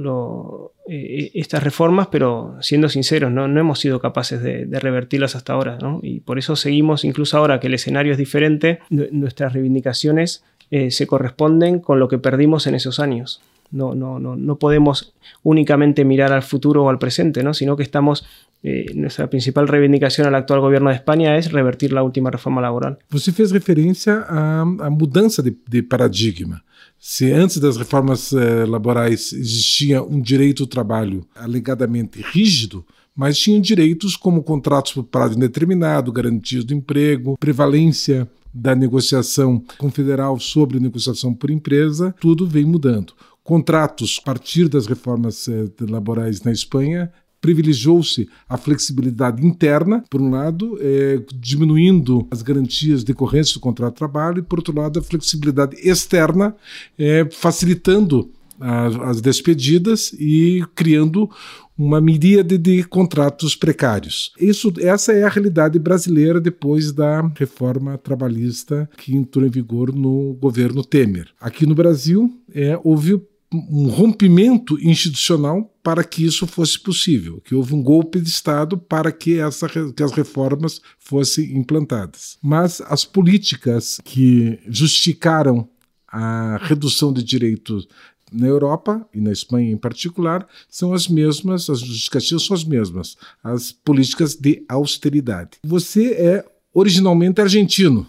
eh, 0.88 1.30
estas 1.34 1.62
reformas, 1.62 2.08
pero 2.08 2.56
siendo 2.60 2.88
sinceros, 2.88 3.32
no 3.32 3.44
hemos 3.46 3.78
sido 3.80 4.00
capaces 4.00 4.42
de, 4.42 4.66
revertirlas 4.78 5.34
hasta 5.36 5.52
ahora. 5.52 5.78
Y 6.02 6.20
por 6.20 6.38
eso 6.38 6.54
seguimos, 6.54 7.04
incluso 7.04 7.38
ahora 7.38 7.60
que 7.60 7.68
el 7.68 7.74
escenario 7.74 8.12
es 8.12 8.18
diferente, 8.18 8.80
nuestras 8.90 9.52
reivindicaciones 9.52 10.44
se 10.90 11.06
corresponden 11.06 11.80
con 11.80 12.00
lo 12.00 12.08
que 12.08 12.18
perdimos 12.18 12.66
en 12.66 12.74
esos 12.74 12.98
años. 12.98 13.42
No, 13.70 13.94
no, 13.94 14.18
no, 14.18 14.36
no 14.36 14.58
podemos 14.58 15.14
únicamente 15.42 16.04
mirar 16.04 16.32
al 16.32 16.42
futuro 16.42 16.84
o 16.84 16.88
al 16.90 16.98
presente, 16.98 17.42
¿no? 17.42 17.54
sino 17.54 17.74
que 17.74 17.82
estamos 17.82 18.24
eh, 18.62 18.86
nuestra 18.94 19.26
principal 19.28 19.66
reivindicação 19.66 20.24
ao 20.26 20.34
atual 20.36 20.60
governo 20.60 20.88
da 20.88 20.94
Espanha 20.94 21.30
é 21.30 21.40
revertir 21.40 21.96
a 21.96 22.02
última 22.02 22.30
reforma 22.30 22.60
laboral. 22.60 22.96
Você 23.10 23.32
fez 23.32 23.50
referência 23.50 24.24
à, 24.28 24.60
à 24.60 24.90
mudança 24.90 25.42
de, 25.42 25.56
de, 25.68 25.82
paradigma. 25.82 26.62
Se 26.98 27.32
antes 27.32 27.58
das 27.58 27.76
reformas 27.76 28.32
eh, 28.32 28.64
laborais 28.64 29.32
existia 29.32 30.00
um 30.00 30.20
direito 30.20 30.62
ao 30.62 30.68
trabalho 30.68 31.26
alegadamente 31.34 32.22
rígido, 32.22 32.84
mas 33.14 33.38
tinham 33.38 33.60
direitos 33.60 34.16
como 34.16 34.42
contratos 34.42 34.92
por 34.92 35.04
prazo 35.04 35.36
indeterminado, 35.36 36.12
garantias 36.12 36.64
do 36.64 36.74
emprego, 36.74 37.36
prevalência 37.38 38.28
da 38.52 38.74
negociação 38.74 39.62
confederal 39.78 40.38
sobre 40.38 40.78
negociação 40.78 41.34
por 41.34 41.50
empresa, 41.50 42.14
tudo 42.20 42.46
vem 42.46 42.64
mudando. 42.64 43.14
Contratos 43.42 44.20
a 44.20 44.24
partir 44.24 44.68
das 44.68 44.86
reformas 44.86 45.48
eh, 45.48 45.68
laborais 45.80 46.42
na 46.42 46.52
Espanha 46.52 47.10
privilegiou-se 47.42 48.28
a 48.48 48.56
flexibilidade 48.56 49.44
interna, 49.44 50.04
por 50.08 50.22
um 50.22 50.30
lado, 50.30 50.78
eh, 50.80 51.20
diminuindo 51.34 52.24
as 52.30 52.40
garantias 52.40 53.02
decorrentes 53.02 53.52
do 53.52 53.58
contrato 53.58 53.94
de 53.94 53.98
trabalho, 53.98 54.38
e, 54.38 54.42
por 54.42 54.60
outro 54.60 54.78
lado, 54.78 55.00
a 55.00 55.02
flexibilidade 55.02 55.76
externa, 55.76 56.54
eh, 56.96 57.28
facilitando 57.32 58.30
as 58.62 59.20
despedidas 59.20 60.12
e 60.12 60.64
criando 60.74 61.28
uma 61.76 62.00
miríade 62.00 62.58
de 62.58 62.84
contratos 62.84 63.56
precários. 63.56 64.32
Isso, 64.38 64.72
essa 64.78 65.12
é 65.12 65.24
a 65.24 65.28
realidade 65.28 65.78
brasileira 65.78 66.40
depois 66.40 66.92
da 66.92 67.22
reforma 67.36 67.98
trabalhista 67.98 68.88
que 68.96 69.16
entrou 69.16 69.44
em 69.44 69.50
vigor 69.50 69.92
no 69.92 70.34
governo 70.34 70.84
Temer. 70.84 71.28
Aqui 71.40 71.66
no 71.66 71.74
Brasil, 71.74 72.30
é, 72.54 72.78
houve 72.84 73.20
um 73.54 73.88
rompimento 73.88 74.78
institucional 74.80 75.70
para 75.82 76.04
que 76.04 76.24
isso 76.24 76.46
fosse 76.46 76.78
possível, 76.78 77.40
que 77.44 77.54
houve 77.54 77.74
um 77.74 77.82
golpe 77.82 78.20
de 78.20 78.28
Estado 78.28 78.78
para 78.78 79.12
que, 79.12 79.38
essa, 79.38 79.68
que 79.68 80.02
as 80.02 80.12
reformas 80.12 80.80
fossem 80.98 81.56
implantadas. 81.56 82.38
Mas 82.42 82.80
as 82.82 83.04
políticas 83.04 84.00
que 84.04 84.58
justificaram 84.68 85.68
a 86.12 86.58
redução 86.62 87.12
de 87.12 87.22
direitos 87.22 87.88
na 88.32 88.46
Europa 88.46 89.06
e 89.14 89.20
na 89.20 89.32
Espanha 89.32 89.70
em 89.70 89.76
particular 89.76 90.46
são 90.68 90.92
as 90.92 91.08
mesmas, 91.08 91.68
as 91.68 91.80
justificativas 91.80 92.44
são 92.44 92.54
as 92.54 92.64
mesmas, 92.64 93.16
as 93.42 93.72
políticas 93.72 94.34
de 94.34 94.64
austeridade. 94.68 95.58
Você 95.64 96.12
é 96.12 96.44
originalmente 96.74 97.40
argentino. 97.40 98.06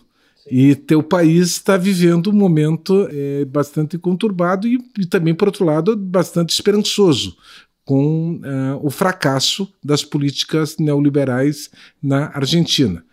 E 0.49 0.75
teu 0.75 1.01
país 1.01 1.51
está 1.51 1.77
vivendo 1.77 2.29
um 2.29 2.33
momento 2.33 3.07
é, 3.09 3.45
bastante 3.45 3.97
conturbado 3.97 4.67
e, 4.67 4.77
e, 4.99 5.05
também, 5.05 5.33
por 5.33 5.47
outro 5.47 5.63
lado, 5.63 5.95
bastante 5.95 6.49
esperançoso 6.49 7.37
com 7.85 8.35
uh, 8.35 8.79
o 8.81 8.89
fracasso 8.89 9.67
das 9.83 10.03
políticas 10.03 10.77
neoliberais 10.77 11.69
na 12.01 12.27
Argentina. 12.33 13.03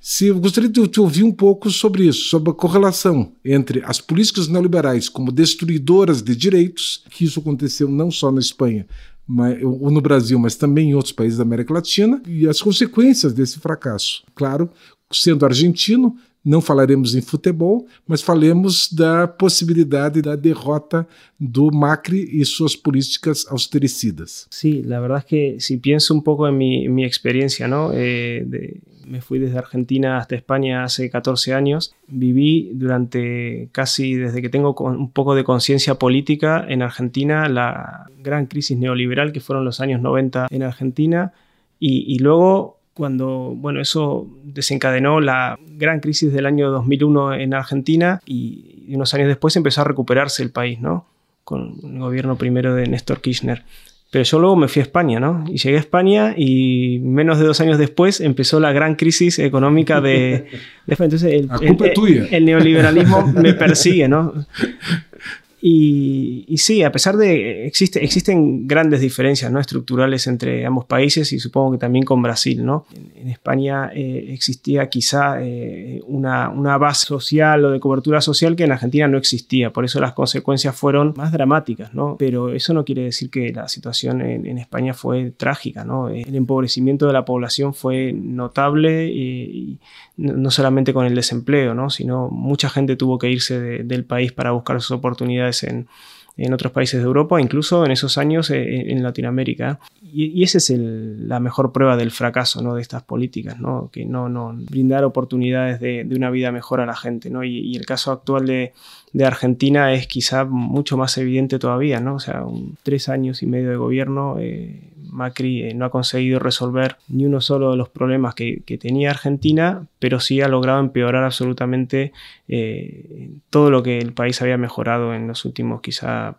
Se 0.00 0.26
eu 0.26 0.38
gostaria 0.38 0.68
de 0.68 0.86
te 0.88 1.00
ouvir 1.00 1.22
um 1.22 1.32
pouco 1.32 1.70
sobre 1.70 2.06
isso, 2.06 2.28
sobre 2.28 2.50
a 2.50 2.54
correlação 2.54 3.32
entre 3.44 3.82
as 3.84 4.00
políticas 4.00 4.48
neoliberais 4.48 5.08
como 5.08 5.32
destruidoras 5.32 6.22
de 6.22 6.34
direitos, 6.34 7.04
que 7.10 7.24
isso 7.24 7.40
aconteceu 7.40 7.88
não 7.88 8.10
só 8.10 8.30
na 8.30 8.40
Espanha, 8.40 8.86
mas, 9.26 9.62
ou 9.62 9.90
no 9.90 10.00
Brasil, 10.00 10.38
mas 10.38 10.54
também 10.54 10.90
em 10.90 10.94
outros 10.94 11.12
países 11.12 11.38
da 11.38 11.44
América 11.44 11.72
Latina, 11.72 12.22
e 12.26 12.46
as 12.46 12.60
consequências 12.60 13.32
desse 13.32 13.58
fracasso. 13.58 14.22
Claro, 14.34 14.70
sendo 15.10 15.44
argentino, 15.44 16.16
não 16.44 16.60
falaremos 16.60 17.14
em 17.14 17.22
futebol, 17.22 17.86
mas 18.06 18.20
falemos 18.20 18.92
da 18.92 19.26
possibilidade 19.26 20.20
da 20.20 20.36
derrota 20.36 21.06
do 21.40 21.70
Macri 21.72 22.28
y 22.30 22.44
sus 22.44 22.76
políticas 22.76 23.46
austericidas. 23.48 24.46
Sí, 24.50 24.82
la 24.82 25.00
verdad 25.00 25.18
es 25.18 25.24
que 25.24 25.56
si 25.60 25.78
pienso 25.78 26.12
un 26.12 26.22
poco 26.22 26.46
en 26.46 26.58
mi, 26.58 27.04
experiencia, 27.04 27.66
¿no? 27.66 27.90
Eh, 27.94 28.80
me 29.06 29.20
fui 29.20 29.38
desde 29.38 29.58
Argentina 29.58 30.18
hasta 30.18 30.34
España 30.34 30.84
hace 30.84 31.10
14 31.10 31.54
años. 31.54 31.94
Viví 32.08 32.70
durante 32.74 33.68
casi 33.72 34.14
desde 34.14 34.42
que 34.42 34.48
tengo 34.48 34.74
un 34.74 35.10
poco 35.10 35.34
de 35.34 35.44
conciencia 35.44 35.96
política 35.96 36.64
en 36.68 36.82
Argentina 36.82 37.48
la 37.48 38.06
gran 38.22 38.46
crisis 38.46 38.78
neoliberal 38.78 39.32
que 39.32 39.40
fueron 39.40 39.64
los 39.64 39.80
años 39.80 40.00
90 40.00 40.48
en 40.50 40.62
Argentina 40.62 41.32
y 41.78 42.18
luego 42.20 42.78
cuando 42.94 43.54
bueno, 43.56 43.80
eso 43.80 44.28
desencadenó 44.44 45.20
la 45.20 45.58
gran 45.76 46.00
crisis 46.00 46.32
del 46.32 46.46
año 46.46 46.70
2001 46.70 47.34
en 47.34 47.54
Argentina 47.54 48.20
y 48.24 48.86
unos 48.88 49.12
años 49.14 49.28
después 49.28 49.56
empezó 49.56 49.80
a 49.80 49.84
recuperarse 49.84 50.42
el 50.42 50.50
país, 50.50 50.80
¿no? 50.80 51.06
Con 51.42 51.76
el 51.82 51.98
gobierno 51.98 52.36
primero 52.36 52.74
de 52.74 52.86
Néstor 52.86 53.20
Kirchner. 53.20 53.64
Pero 54.10 54.22
yo 54.22 54.38
luego 54.38 54.54
me 54.54 54.68
fui 54.68 54.78
a 54.78 54.84
España, 54.84 55.18
¿no? 55.18 55.44
Y 55.48 55.58
llegué 55.58 55.76
a 55.76 55.80
España 55.80 56.34
y 56.36 57.00
menos 57.00 57.40
de 57.40 57.46
dos 57.46 57.60
años 57.60 57.78
después 57.78 58.20
empezó 58.20 58.60
la 58.60 58.72
gran 58.72 58.94
crisis 58.94 59.40
económica 59.40 60.00
de... 60.00 60.46
Entonces 60.86 61.24
el, 61.24 61.50
el, 61.60 62.28
el 62.30 62.44
neoliberalismo 62.44 63.26
me 63.26 63.54
persigue, 63.54 64.06
¿no? 64.06 64.32
Y, 65.66 66.58
sí, 66.58 66.82
a 66.82 66.92
pesar 66.92 67.16
de 67.16 67.66
existe, 67.66 68.04
existen 68.04 68.68
grandes 68.68 69.00
diferencias 69.00 69.50
¿no? 69.50 69.58
estructurales 69.58 70.26
entre 70.26 70.66
ambos 70.66 70.84
países 70.84 71.32
y 71.32 71.38
supongo 71.38 71.72
que 71.72 71.78
también 71.78 72.04
con 72.04 72.20
Brasil. 72.20 72.62
¿no? 72.62 72.84
En, 73.16 73.30
España 73.30 73.90
eh, 73.94 74.26
existía 74.28 74.90
quizá 74.90 75.42
eh, 75.42 76.02
una, 76.06 76.50
una, 76.50 76.76
base 76.76 77.06
social 77.06 77.64
o 77.64 77.70
de 77.70 77.80
cobertura 77.80 78.20
social 78.20 78.56
que 78.56 78.64
en 78.64 78.72
Argentina 78.72 79.08
no 79.08 79.16
existía, 79.16 79.72
por 79.72 79.86
eso 79.86 80.00
las 80.00 80.12
consecuencias 80.12 80.76
fueron 80.76 81.14
más 81.16 81.32
dramáticas, 81.32 81.94
¿no? 81.94 82.16
pero 82.18 82.52
eso 82.52 82.74
no 82.74 82.84
quiere 82.84 83.04
decir 83.04 83.30
que 83.30 83.50
la 83.50 83.66
situación 83.66 84.20
en, 84.20 84.58
España 84.58 84.92
fue 84.92 85.30
trágica. 85.30 85.82
¿no? 85.82 86.10
El 86.10 86.34
empobrecimiento 86.34 87.06
de 87.06 87.14
la 87.14 87.24
población 87.24 87.72
fue 87.72 88.12
notable 88.12 89.06
y, 89.06 89.78
no 90.16 90.50
solamente 90.50 90.92
con 90.94 91.06
el 91.06 91.14
desempleo, 91.14 91.74
¿no? 91.74 91.90
sino 91.90 92.28
mucha 92.30 92.68
gente 92.68 92.96
tuvo 92.96 93.18
que 93.18 93.30
irse 93.30 93.58
del 93.82 94.04
país 94.04 94.32
para 94.32 94.52
buscar 94.52 94.80
sus 94.80 94.92
oportunidades 94.92 95.64
en, 95.64 95.88
en 96.36 96.52
otros 96.52 96.72
países 96.72 97.00
de 97.00 97.06
Europa, 97.06 97.40
incluso 97.40 97.84
en 97.84 97.92
esos 97.92 98.18
años 98.18 98.50
eh, 98.50 98.90
en, 98.90 99.02
Latinoamérica. 99.02 99.78
Y, 100.02 100.42
esa 100.42 100.58
es 100.58 100.70
la 100.70 101.38
mejor 101.38 101.72
prueba 101.72 101.96
del 101.96 102.10
fracaso 102.10 102.60
¿no? 102.60 102.74
de 102.74 102.82
estas 102.82 103.02
políticas, 103.02 103.60
¿no? 103.60 103.90
que 103.92 104.04
no, 104.04 104.28
no 104.28 104.52
brindar 104.54 105.04
oportunidades 105.04 105.80
de, 105.80 106.06
una 106.14 106.30
vida 106.30 106.50
mejor 106.50 106.80
a 106.80 106.86
la 106.86 106.96
gente. 106.96 107.30
¿no? 107.30 107.44
Y, 107.44 107.76
el 107.76 107.86
caso 107.86 108.10
actual 108.10 108.46
de, 108.46 108.72
de, 109.12 109.24
Argentina 109.24 109.92
es 109.92 110.06
quizá 110.06 110.44
mucho 110.44 110.96
más 110.96 111.16
evidente 111.18 111.58
todavía, 111.58 112.00
¿no? 112.00 112.16
o 112.16 112.20
sea, 112.20 112.44
tres 112.82 113.08
años 113.08 113.42
y 113.42 113.46
medio 113.46 113.70
de 113.70 113.76
gobierno. 113.76 114.36
Eh, 114.40 114.90
Macri 115.10 115.62
eh, 115.62 115.74
no 115.74 115.84
ha 115.84 115.90
conseguido 115.90 116.38
resolver 116.38 116.96
ni 117.08 117.26
uno 117.26 117.40
solo 117.40 117.70
de 117.70 117.76
los 117.76 117.88
problemas 117.88 118.34
que, 118.34 118.62
tenía 118.80 119.10
Argentina, 119.10 119.86
pero 119.98 120.20
sí 120.20 120.40
ha 120.40 120.48
logrado 120.48 120.80
empeorar 120.80 121.24
absolutamente 121.24 122.12
eh, 122.48 123.30
todo 123.50 123.70
lo 123.70 123.82
que 123.82 123.98
el 123.98 124.12
país 124.12 124.40
había 124.42 124.58
mejorado 124.58 125.14
en 125.14 125.28
los 125.28 125.44
últimos 125.44 125.80
quizá, 125.80 126.36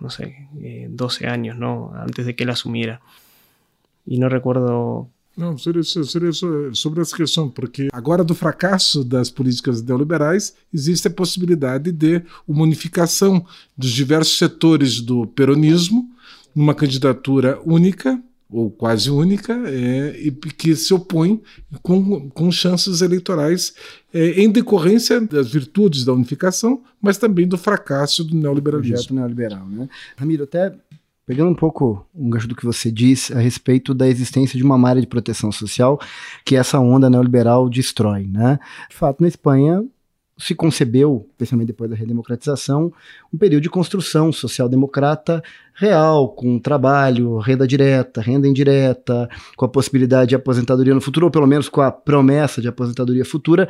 no 0.00 0.10
sé, 0.10 0.48
12 0.88 1.24
eh, 1.24 1.28
años, 1.28 1.58
¿no? 1.58 1.92
Antes 1.94 2.26
de 2.26 2.34
que 2.34 2.44
él 2.44 2.50
asumiera. 2.50 3.00
Y 4.06 4.18
no 4.18 4.28
recuerdo 4.28 5.08
Não, 5.36 5.58
seria, 5.58 5.82
seria 5.82 6.30
sobre 6.72 7.02
essa 7.02 7.16
questão, 7.16 7.50
porque 7.50 7.88
agora 7.92 8.22
do 8.22 8.36
fracasso 8.36 9.04
das 9.04 9.30
políticas 9.30 9.82
neoliberais 9.82 10.54
existe 10.72 11.08
a 11.08 11.10
possibilidade 11.10 11.90
de 11.90 12.22
uma 12.46 12.62
unificação 12.62 13.44
dos 13.76 13.90
diversos 13.90 14.38
setores 14.38 15.00
do 15.00 15.26
peronismo 15.26 16.13
numa 16.54 16.74
candidatura 16.74 17.60
única 17.64 18.22
ou 18.50 18.70
quase 18.70 19.10
única, 19.10 19.52
é, 19.66 20.16
e 20.16 20.30
que 20.30 20.76
se 20.76 20.94
opõe 20.94 21.42
com, 21.82 22.30
com 22.30 22.52
chances 22.52 23.00
eleitorais 23.00 23.74
é, 24.12 24.40
em 24.40 24.48
decorrência 24.48 25.20
das 25.20 25.50
virtudes 25.50 26.04
da 26.04 26.12
unificação, 26.12 26.82
mas 27.02 27.18
também 27.18 27.48
do 27.48 27.58
fracasso 27.58 28.22
do 28.22 28.36
neoliberalismo. 28.36 28.94
Projeto 28.94 29.14
neoliberal, 29.14 29.66
né? 29.66 29.88
Ramiro, 30.16 30.44
até 30.44 30.72
pegando 31.26 31.50
um 31.50 31.54
pouco 31.54 32.06
um 32.14 32.30
gancho 32.30 32.46
do 32.46 32.54
que 32.54 32.64
você 32.64 32.92
disse 32.92 33.32
a 33.32 33.38
respeito 33.38 33.92
da 33.92 34.06
existência 34.06 34.56
de 34.56 34.62
uma 34.62 34.78
malha 34.78 35.00
de 35.00 35.06
proteção 35.06 35.50
social 35.50 35.98
que 36.44 36.54
essa 36.54 36.78
onda 36.78 37.10
neoliberal 37.10 37.68
destrói, 37.68 38.24
né? 38.26 38.60
De 38.88 38.94
fato, 38.94 39.20
na 39.20 39.26
Espanha, 39.26 39.84
se 40.36 40.54
concebeu, 40.54 41.26
especialmente 41.30 41.68
depois 41.68 41.88
da 41.88 41.96
redemocratização, 41.96 42.92
um 43.32 43.38
período 43.38 43.62
de 43.62 43.70
construção 43.70 44.32
social-democrata 44.32 45.42
real, 45.74 46.28
com 46.28 46.58
trabalho, 46.58 47.38
renda 47.38 47.66
direta, 47.66 48.20
renda 48.20 48.48
indireta, 48.48 49.28
com 49.56 49.64
a 49.64 49.68
possibilidade 49.68 50.30
de 50.30 50.34
aposentadoria 50.34 50.94
no 50.94 51.00
futuro, 51.00 51.26
ou 51.26 51.30
pelo 51.30 51.46
menos 51.46 51.68
com 51.68 51.80
a 51.80 51.90
promessa 51.90 52.60
de 52.60 52.68
aposentadoria 52.68 53.24
futura, 53.24 53.68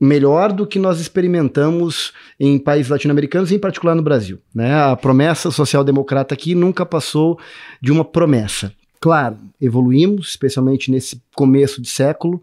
melhor 0.00 0.52
do 0.52 0.66
que 0.66 0.78
nós 0.78 1.00
experimentamos 1.00 2.12
em 2.38 2.58
países 2.58 2.90
latino-americanos, 2.90 3.52
em 3.52 3.58
particular 3.58 3.94
no 3.94 4.02
Brasil. 4.02 4.40
Né? 4.54 4.74
A 4.74 4.96
promessa 4.96 5.50
social-democrata 5.50 6.34
aqui 6.34 6.54
nunca 6.54 6.84
passou 6.84 7.38
de 7.80 7.92
uma 7.92 8.04
promessa. 8.04 8.72
Claro, 9.00 9.36
evoluímos, 9.60 10.28
especialmente 10.28 10.90
nesse 10.90 11.20
começo 11.34 11.82
de 11.82 11.88
século, 11.88 12.42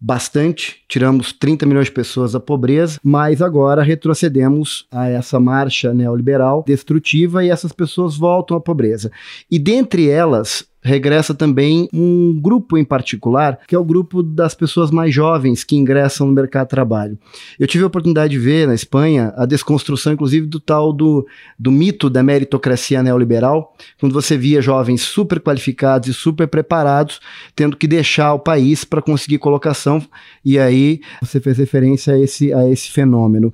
bastante, 0.00 0.82
tiramos 0.88 1.32
30 1.32 1.64
milhões 1.66 1.86
de 1.86 1.92
pessoas 1.92 2.32
da 2.32 2.40
pobreza, 2.40 2.98
mas 3.02 3.40
agora 3.40 3.82
retrocedemos 3.82 4.86
a 4.90 5.08
essa 5.08 5.38
marcha 5.38 5.94
neoliberal 5.94 6.64
destrutiva 6.66 7.44
e 7.44 7.50
essas 7.50 7.72
pessoas 7.72 8.16
voltam 8.16 8.56
à 8.56 8.60
pobreza. 8.60 9.10
E 9.50 9.58
dentre 9.58 10.08
elas, 10.08 10.66
regressa 10.82 11.32
também 11.32 11.88
um 11.92 12.38
grupo 12.40 12.76
em 12.76 12.84
particular, 12.84 13.60
que 13.68 13.74
é 13.74 13.78
o 13.78 13.84
grupo 13.84 14.22
das 14.22 14.54
pessoas 14.54 14.90
mais 14.90 15.14
jovens 15.14 15.62
que 15.62 15.76
ingressam 15.76 16.26
no 16.26 16.32
mercado 16.32 16.66
de 16.66 16.70
trabalho. 16.70 17.16
Eu 17.58 17.68
tive 17.68 17.84
a 17.84 17.86
oportunidade 17.86 18.32
de 18.32 18.38
ver 18.38 18.66
na 18.66 18.74
Espanha 18.74 19.32
a 19.36 19.46
desconstrução, 19.46 20.12
inclusive, 20.12 20.46
do 20.46 20.58
tal 20.58 20.92
do, 20.92 21.24
do 21.56 21.70
mito 21.70 22.10
da 22.10 22.22
meritocracia 22.22 23.02
neoliberal, 23.02 23.74
quando 24.00 24.12
você 24.12 24.36
via 24.36 24.60
jovens 24.60 25.02
super 25.02 25.40
qualificados 25.40 26.08
e 26.08 26.14
super 26.14 26.48
preparados 26.48 27.20
tendo 27.54 27.76
que 27.76 27.86
deixar 27.86 28.31
o 28.34 28.38
país 28.38 28.84
para 28.84 29.02
conseguir 29.02 29.38
colocação, 29.38 30.02
e 30.44 30.58
aí 30.58 31.00
você 31.20 31.40
fez 31.40 31.58
referência 31.58 32.14
a 32.14 32.18
esse, 32.18 32.52
a 32.52 32.68
esse 32.68 32.90
fenômeno. 32.90 33.52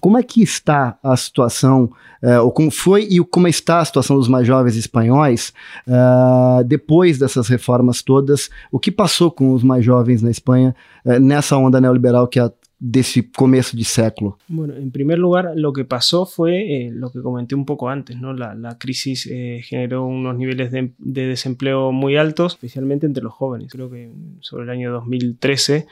Como 0.00 0.16
é 0.16 0.22
que 0.22 0.42
está 0.42 0.96
a 1.02 1.16
situação, 1.16 1.90
uh, 2.22 2.42
ou 2.42 2.50
como 2.50 2.70
foi 2.70 3.06
e 3.10 3.18
como 3.20 3.46
está 3.46 3.80
a 3.80 3.84
situação 3.84 4.16
dos 4.16 4.26
mais 4.26 4.46
jovens 4.46 4.74
espanhóis 4.74 5.52
uh, 5.86 6.64
depois 6.64 7.18
dessas 7.18 7.46
reformas 7.48 8.00
todas? 8.00 8.48
O 8.70 8.78
que 8.78 8.90
passou 8.90 9.30
com 9.30 9.52
os 9.52 9.62
mais 9.62 9.84
jovens 9.84 10.22
na 10.22 10.30
Espanha 10.30 10.74
uh, 11.04 11.20
nessa 11.20 11.58
onda 11.58 11.78
neoliberal 11.80 12.26
que 12.26 12.40
a 12.40 12.50
desse 12.84 13.22
começo 13.22 13.76
de 13.76 13.84
século? 13.84 14.38
Bueno, 14.48 14.74
en 14.74 14.90
primer 14.90 15.16
lugar, 15.16 15.52
lo 15.54 15.72
que 15.72 15.84
pasó 15.84 16.26
fue 16.26 16.86
eh, 16.86 16.90
lo 16.90 17.12
que 17.12 17.22
comenté 17.22 17.54
un 17.54 17.64
poco 17.64 17.88
antes, 17.88 18.18
¿no? 18.18 18.32
La, 18.32 18.76
crisis 18.78 19.28
eh, 19.30 19.60
generó 19.62 20.04
unos 20.04 20.36
niveles 20.36 20.72
de, 20.72 20.90
de, 20.98 21.26
desempleo 21.26 21.92
muy 21.92 22.16
altos, 22.16 22.54
especialmente 22.54 23.06
entre 23.06 23.22
los 23.22 23.32
jóvenes. 23.32 23.70
Creo 23.70 23.88
que 23.88 24.10
sobre 24.40 24.64
el 24.64 24.70
año 24.70 24.92
2013 24.92 25.86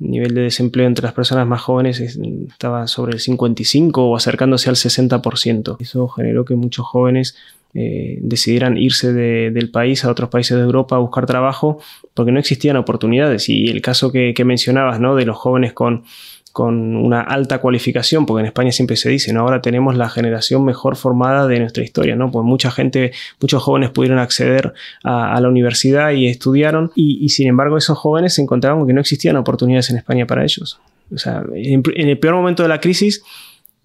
el 0.00 0.10
nivel 0.10 0.34
de 0.34 0.42
desempleo 0.42 0.86
entre 0.86 1.04
las 1.04 1.14
personas 1.14 1.46
más 1.46 1.62
jóvenes 1.62 2.00
estaba 2.00 2.86
sobre 2.86 3.14
el 3.14 3.20
55 3.20 4.04
o 4.04 4.14
acercándose 4.14 4.68
al 4.68 4.76
60%. 4.76 5.76
Eso 5.80 6.08
generó 6.08 6.44
que 6.44 6.54
muchos 6.54 6.86
jóvenes 6.86 7.34
eh, 7.74 8.18
decidieran 8.20 8.76
irse 8.76 9.12
de, 9.12 9.50
del 9.50 9.70
país 9.70 10.04
a 10.04 10.10
otros 10.10 10.28
países 10.28 10.56
de 10.56 10.62
Europa 10.62 10.96
a 10.96 10.98
buscar 10.98 11.26
trabajo 11.26 11.78
porque 12.14 12.30
no 12.30 12.38
existían 12.38 12.76
oportunidades. 12.76 13.48
Y 13.48 13.68
el 13.68 13.80
caso 13.80 14.12
que, 14.12 14.34
que 14.34 14.44
mencionabas, 14.44 15.00
¿no? 15.00 15.16
De 15.16 15.24
los 15.24 15.36
jóvenes 15.36 15.72
con 15.72 16.04
con 16.56 16.96
una 16.96 17.20
alta 17.20 17.58
cualificación, 17.58 18.24
porque 18.24 18.40
en 18.40 18.46
España 18.46 18.72
siempre 18.72 18.96
se 18.96 19.10
dice, 19.10 19.30
¿no? 19.30 19.42
ahora 19.42 19.60
tenemos 19.60 19.94
la 19.94 20.08
generación 20.08 20.64
mejor 20.64 20.96
formada 20.96 21.46
de 21.46 21.60
nuestra 21.60 21.84
historia, 21.84 22.16
¿no? 22.16 22.30
pues 22.30 22.46
mucha 22.46 22.70
gente, 22.70 23.12
muchos 23.42 23.62
jóvenes 23.62 23.90
pudieron 23.90 24.18
acceder 24.18 24.72
a, 25.04 25.38
la 25.38 25.50
universidad 25.50 26.12
y 26.12 26.28
estudiaron, 26.28 26.92
y, 26.94 27.28
sin 27.28 27.48
embargo 27.48 27.76
esos 27.76 27.98
jóvenes 27.98 28.32
se 28.32 28.40
encontraban 28.40 28.86
que 28.86 28.94
no 28.94 29.02
existían 29.02 29.36
oportunidades 29.36 29.90
en 29.90 29.98
España 29.98 30.26
para 30.26 30.44
ellos. 30.44 30.80
O 31.14 31.18
sea, 31.18 31.44
en, 31.54 31.82
el 31.94 32.18
peor 32.18 32.36
momento 32.36 32.62
de 32.62 32.70
la 32.70 32.80
crisis, 32.80 33.22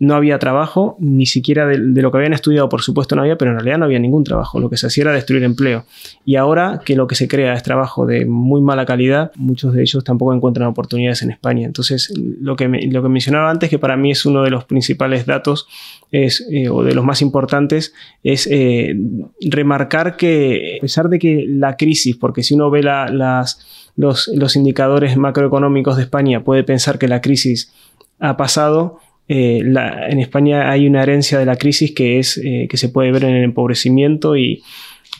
no 0.01 0.15
había 0.15 0.39
trabajo, 0.39 0.97
ni 0.99 1.27
siquiera 1.27 1.67
de, 1.67 1.77
lo 1.77 2.11
que 2.11 2.17
habían 2.17 2.33
estudiado, 2.33 2.67
por 2.69 2.81
supuesto, 2.81 3.15
no 3.15 3.21
había, 3.21 3.37
pero 3.37 3.51
en 3.51 3.57
realidad 3.57 3.77
no 3.77 3.85
había 3.85 3.99
ningún 3.99 4.23
trabajo. 4.23 4.59
Lo 4.59 4.67
que 4.67 4.75
se 4.75 4.87
hacía 4.87 5.03
era 5.03 5.13
destruir 5.13 5.43
empleo. 5.43 5.85
Y 6.25 6.37
ahora 6.37 6.81
que 6.83 6.95
lo 6.95 7.05
que 7.05 7.13
se 7.13 7.27
crea 7.27 7.53
es 7.53 7.61
trabajo 7.61 8.07
de 8.07 8.25
muy 8.25 8.61
mala 8.61 8.87
calidad, 8.87 9.31
muchos 9.35 9.75
de 9.75 9.83
ellos 9.83 10.03
tampoco 10.03 10.33
encuentran 10.33 10.67
oportunidades 10.67 11.21
en 11.21 11.29
España. 11.29 11.67
Entonces, 11.67 12.11
lo 12.17 12.55
que, 12.55 12.67
lo 12.67 13.03
que 13.03 13.09
mencionaba 13.09 13.51
antes, 13.51 13.69
que 13.69 13.77
para 13.77 13.95
mí 13.95 14.09
es 14.09 14.25
uno 14.25 14.41
de 14.41 14.49
los 14.49 14.65
principales 14.65 15.27
datos 15.27 15.67
es, 16.11 16.47
eh, 16.49 16.67
o 16.67 16.83
de 16.83 16.95
los 16.95 17.05
más 17.05 17.21
importantes, 17.21 17.93
es 18.23 18.47
eh, 18.49 18.95
remarcar 19.39 20.17
que, 20.17 20.77
a 20.79 20.81
pesar 20.81 21.09
de 21.09 21.19
que 21.19 21.45
la 21.47 21.77
crisis, 21.77 22.17
porque 22.17 22.41
si 22.41 22.55
uno 22.55 22.71
ve 22.71 22.81
las, 22.81 23.91
los, 23.95 24.31
los 24.33 24.55
indicadores 24.55 25.15
macroeconómicos 25.15 25.95
de 25.95 26.01
España, 26.01 26.43
puede 26.43 26.63
pensar 26.63 26.97
que 26.97 27.07
la 27.07 27.21
crisis 27.21 27.71
ha 28.19 28.35
pasado, 28.35 28.99
eh, 29.33 29.59
en 29.59 30.19
España 30.19 30.69
hay 30.69 30.85
una 30.85 31.03
herencia 31.03 31.39
de 31.39 31.45
la 31.45 31.55
crisis 31.55 31.93
que, 31.93 32.19
es, 32.19 32.37
eh, 32.37 32.67
que 32.69 32.75
se 32.75 32.89
puede 32.89 33.13
ver 33.13 33.23
en 33.23 33.35
el 33.35 33.43
empobrecimiento 33.45 34.35
y, 34.35 34.61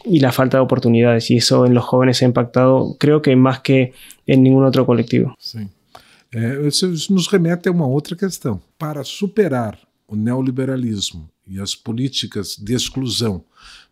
la 0.04 0.34
falta 0.34 0.58
de 0.58 0.64
oportunidades. 0.64 1.32
Y 1.32 1.38
eso 1.38 1.66
en 1.66 1.74
los 1.74 1.86
jóvenes 1.86 2.22
ha 2.22 2.26
impactado, 2.26 2.98
creo 3.00 3.22
que 3.22 3.36
más 3.38 3.62
que 3.62 3.94
en 4.28 4.44
ningún 4.44 4.66
otro 4.66 4.86
colectivo. 4.86 5.34
Sim. 5.40 5.70
isso 6.68 6.88
nos 7.14 7.28
remete 7.30 7.70
a 7.70 7.72
uma 7.72 7.88
outra 7.88 8.16
questão. 8.16 8.60
Para 8.78 9.04
superar 9.06 9.78
o 10.08 10.16
neoliberalismo 10.16 11.30
e 11.48 11.62
as 11.62 11.74
políticas 11.74 12.58
de 12.58 12.74
exclusão 12.74 13.46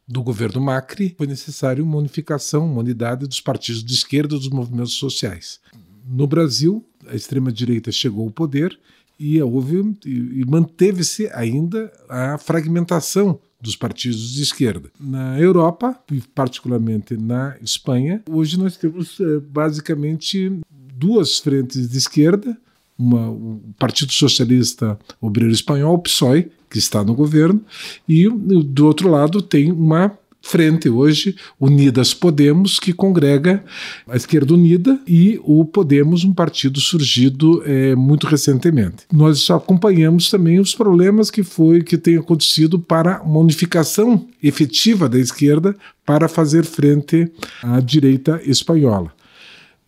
do 0.05 0.21
governo 0.21 0.59
Macri, 0.59 1.15
foi 1.17 1.27
necessário 1.27 1.83
uma 1.83 1.97
unificação, 1.97 2.65
uma 2.65 2.81
unidade 2.81 3.25
dos 3.25 3.39
partidos 3.39 3.83
de 3.83 3.93
esquerda 3.93 4.35
dos 4.35 4.49
movimentos 4.49 4.93
sociais. 4.93 5.61
No 6.05 6.27
Brasil, 6.27 6.83
a 7.07 7.15
extrema-direita 7.15 7.91
chegou 7.91 8.25
ao 8.25 8.31
poder 8.31 8.77
e 9.19 9.41
houve 9.41 9.97
e 10.05 10.43
manteve-se 10.47 11.29
ainda 11.33 11.91
a 12.07 12.38
fragmentação 12.38 13.39
dos 13.61 13.75
partidos 13.75 14.33
de 14.33 14.41
esquerda. 14.41 14.89
Na 14.99 15.38
Europa, 15.39 15.99
e 16.11 16.21
particularmente 16.33 17.17
na 17.17 17.57
Espanha, 17.61 18.23
hoje 18.29 18.57
nós 18.57 18.77
temos 18.77 19.19
eh, 19.19 19.39
basicamente 19.39 20.59
duas 20.71 21.39
frentes 21.39 21.89
de 21.89 21.97
esquerda, 21.97 22.57
uma, 22.97 23.29
o 23.29 23.61
Partido 23.77 24.11
Socialista 24.11 24.97
Obreiro 25.21 25.53
Espanhol, 25.53 25.95
o 25.95 25.99
PSOE, 25.99 26.51
que 26.69 26.77
está 26.77 27.03
no 27.03 27.15
governo, 27.15 27.61
e 28.07 28.29
do 28.29 28.85
outro 28.85 29.09
lado 29.09 29.41
tem 29.41 29.71
uma 29.71 30.17
frente 30.41 30.89
hoje, 30.89 31.36
Unidas 31.60 32.13
Podemos, 32.13 32.79
que 32.79 32.93
congrega 32.93 33.63
a 34.08 34.15
esquerda 34.15 34.53
unida 34.53 35.00
e 35.08 35.39
o 35.43 35.65
Podemos, 35.65 36.24
um 36.24 36.34
partido 36.34 36.79
surgido 36.79 37.62
é, 37.65 37.96
muito 37.96 38.27
recentemente. 38.27 39.05
Nós 39.12 39.50
acompanhamos 39.50 40.29
também 40.29 40.60
os 40.60 40.74
problemas 40.74 41.29
que 41.29 41.43
foi 41.43 41.84
que 41.84 41.98
tem 41.98 42.17
acontecido 42.17 42.79
para 42.79 43.22
uma 43.22 43.39
unificação 43.39 44.27
efetiva 44.41 45.10
da 45.10 45.19
esquerda 45.19 45.75
para 46.05 46.27
fazer 46.27 46.63
frente 46.65 47.31
à 47.62 47.79
direita 47.79 48.41
espanhola. 48.46 49.18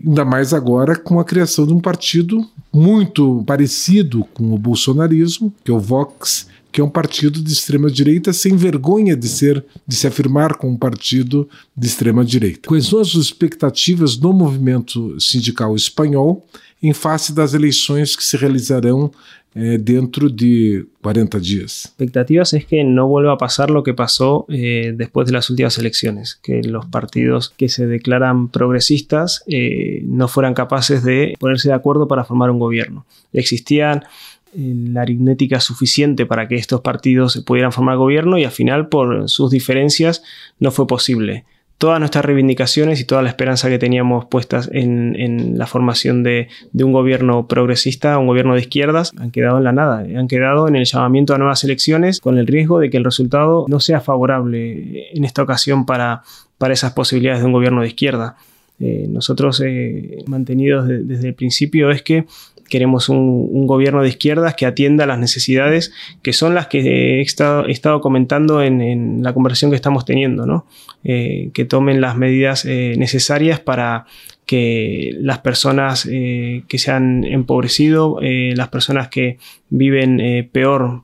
Ainda 0.05 0.25
mais 0.25 0.53
agora 0.53 0.96
com 0.96 1.20
a 1.20 1.25
criação 1.25 1.65
de 1.65 1.74
um 1.74 1.79
partido 1.79 2.46
muito 2.74 3.43
parecido 3.46 4.24
com 4.34 4.53
o 4.53 4.58
bolsonarismo, 4.58 5.53
que 5.63 5.72
é 5.72 5.74
o 5.74 5.79
Vox, 5.79 6.48
que 6.72 6.79
é 6.79 6.84
um 6.84 6.89
partido 6.89 7.41
de 7.43 7.51
extrema 7.51 7.91
direita 7.91 8.31
sem 8.31 8.55
vergonha 8.55 9.15
de 9.15 9.27
ser 9.27 9.63
de 9.86 9.96
se 9.96 10.08
afirmar 10.08 10.55
como 10.55 10.74
um 10.74 10.77
partido 10.77 11.48
de 11.75 11.88
extrema 11.88 12.24
direita. 12.24 12.70
Quais 12.70 12.88
são 12.88 13.00
as 13.00 13.13
expectativas 13.13 14.15
do 14.15 14.31
movimento 14.31 15.20
sindical 15.20 15.75
espanhol 15.75 16.46
em 16.81 16.93
face 16.93 17.34
das 17.34 17.53
eleições 17.53 18.15
que 18.15 18.24
se 18.24 18.38
realizarão 18.38 19.12
eh, 19.53 19.77
dentro 19.81 20.29
de 20.29 20.86
40 21.01 21.39
días. 21.39 21.86
Expectativas 21.88 22.53
es 22.53 22.65
que 22.65 22.86
no 22.86 23.10
vuelva 23.10 23.34
a 23.34 23.38
pasar 23.38 23.70
lo 23.70 23.84
que 23.84 23.93
pasó 23.93 24.46
eh, 24.48 24.93
después 24.96 25.27
de 25.27 25.34
las 25.34 25.50
últimas 25.50 25.77
elecciones, 25.77 26.39
que 26.41 26.63
los 26.63 26.86
partidos 26.86 27.50
que 27.50 27.67
se 27.67 27.86
declaran 27.86 28.48
progresistas 28.48 29.43
eh, 29.48 30.03
no 30.05 30.29
fueran 30.29 30.53
capaces 30.53 31.03
de 31.03 31.35
ponerse 31.37 31.68
de 31.68 31.75
acuerdo 31.75 32.07
para 32.07 32.24
formar 32.24 32.50
un 32.50 32.59
gobierno. 32.59 33.05
Existían 33.33 34.05
la 34.53 35.01
aritmética 35.01 35.59
suficiente 35.59 36.25
para 36.25 36.48
que 36.48 36.55
estos 36.55 36.79
partidos 36.79 37.44
pudieran 37.46 37.74
formar 37.74 37.98
gobierno 37.98 38.37
y 38.37 38.46
al 38.46 38.51
final 38.51 38.87
por 38.87 39.29
sus 39.29 39.51
diferencias 39.51 40.24
no 40.59 40.72
fue 40.72 40.87
posible. 40.87 41.44
Todas 41.81 42.00
nuestras 42.00 42.24
reivindicaciones 42.24 43.01
y 43.01 43.05
toda 43.05 43.24
la 43.24 43.29
esperanza 43.29 43.67
que 43.67 43.79
teníamos 43.79 44.25
puestas 44.25 44.70
en, 44.72 45.57
la 45.57 45.65
formación 45.65 46.22
de, 46.22 46.48
un 46.75 46.91
gobierno 46.91 47.48
progresista, 47.48 48.20
un 48.20 48.27
gobierno 48.27 48.53
de 48.53 48.59
izquierdas, 48.61 49.11
han 49.17 49.31
quedado 49.31 49.57
en 49.57 49.63
la 49.63 49.72
nada. 49.72 50.05
Han 50.15 50.27
quedado 50.27 50.67
en 50.67 50.75
el 50.75 50.85
llamamiento 50.85 51.33
a 51.33 51.39
nuevas 51.39 51.63
elecciones 51.63 52.22
con 52.22 52.37
el 52.37 52.46
riesgo 52.46 52.77
de 52.77 52.91
que 52.91 52.98
el 52.98 53.03
resultado 53.03 53.65
no 53.67 53.79
sea 53.79 54.00
favorable 54.00 55.09
en 55.11 55.25
esta 55.25 55.41
ocasión 55.41 55.87
para, 55.87 56.22
para 56.59 56.75
esas 56.75 56.94
posibilidades 56.94 57.41
de 57.41 57.48
un 57.48 57.53
gobierno 57.53 57.81
de 57.81 57.87
izquierda. 57.87 58.35
Eh, 58.79 59.07
nosotros 59.09 59.59
eh, 59.65 60.24
mantenidos 60.27 60.87
desde 60.87 61.29
el 61.29 61.33
principio 61.33 61.89
es 61.89 62.03
que 62.03 62.25
queremos 62.72 63.10
un, 63.10 63.68
gobierno 63.68 64.01
de 64.01 64.07
izquierdas 64.07 64.55
que 64.55 64.66
atienda 64.66 65.05
las 65.05 65.20
necesidades 65.20 65.94
que 66.24 66.31
son 66.31 66.55
las 66.55 66.68
que 66.68 67.20
he 67.20 67.22
estado, 67.22 68.00
comentando 68.00 68.64
en, 68.64 69.22
la 69.22 69.34
conversación 69.34 69.72
que 69.72 69.75
estamos 69.75 70.05
teniendo, 70.05 70.46
¿no? 70.46 70.66
Eh, 71.03 71.50
que 71.53 71.66
tomen 71.66 72.00
las 72.00 72.16
medidas 72.16 72.64
eh, 72.66 72.96
necesarias 72.98 73.60
para 73.60 74.05
que 74.46 75.14
las 75.20 75.40
personas 75.40 76.07
eh, 76.10 76.64
que 76.70 76.77
se 76.77 76.92
han 76.92 77.25
empobrecido, 77.25 78.20
las 78.22 78.70
personas 78.70 79.10
que 79.10 79.38
viven 79.70 80.50
peor 80.51 81.03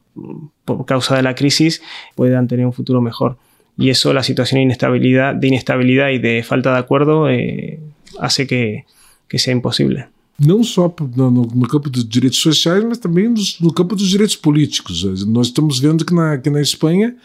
por 0.63 0.85
causa 0.85 1.17
de 1.17 1.21
la 1.21 1.35
crisis, 1.35 1.81
puedan 2.15 2.47
tener 2.47 2.65
un 2.65 2.73
futuro 2.73 3.01
mejor. 3.01 3.37
Y 3.77 3.89
eso, 3.89 4.13
la 4.13 4.23
situación 4.23 4.59
de 4.59 4.63
inestabilidad, 4.63 5.35
de 5.35 5.47
inestabilidad 5.47 6.09
y 6.09 6.17
de 6.17 6.43
falta 6.43 6.71
de 6.73 6.79
acuerdo, 6.79 7.27
hace 8.19 8.47
que 8.47 8.85
sea 9.37 9.51
imposible. 9.53 10.07
Não 10.39 10.63
só 10.63 10.93
no, 11.15 11.31
no, 11.31 11.67
campo 11.67 11.89
dos 11.89 12.07
direitos 12.07 12.39
sociais, 12.39 12.83
mas 12.83 12.99
também 12.99 13.33
no 13.59 13.73
campo 13.73 13.95
dos 13.95 14.07
direitos 14.07 14.35
políticos. 14.35 15.03
Nós 15.25 15.47
estamos 15.47 15.79
vendo 15.79 16.05
que 16.05 16.13
na, 16.13 16.37
que 16.37 16.49
na 16.49 16.61
Espanha, 16.61 17.15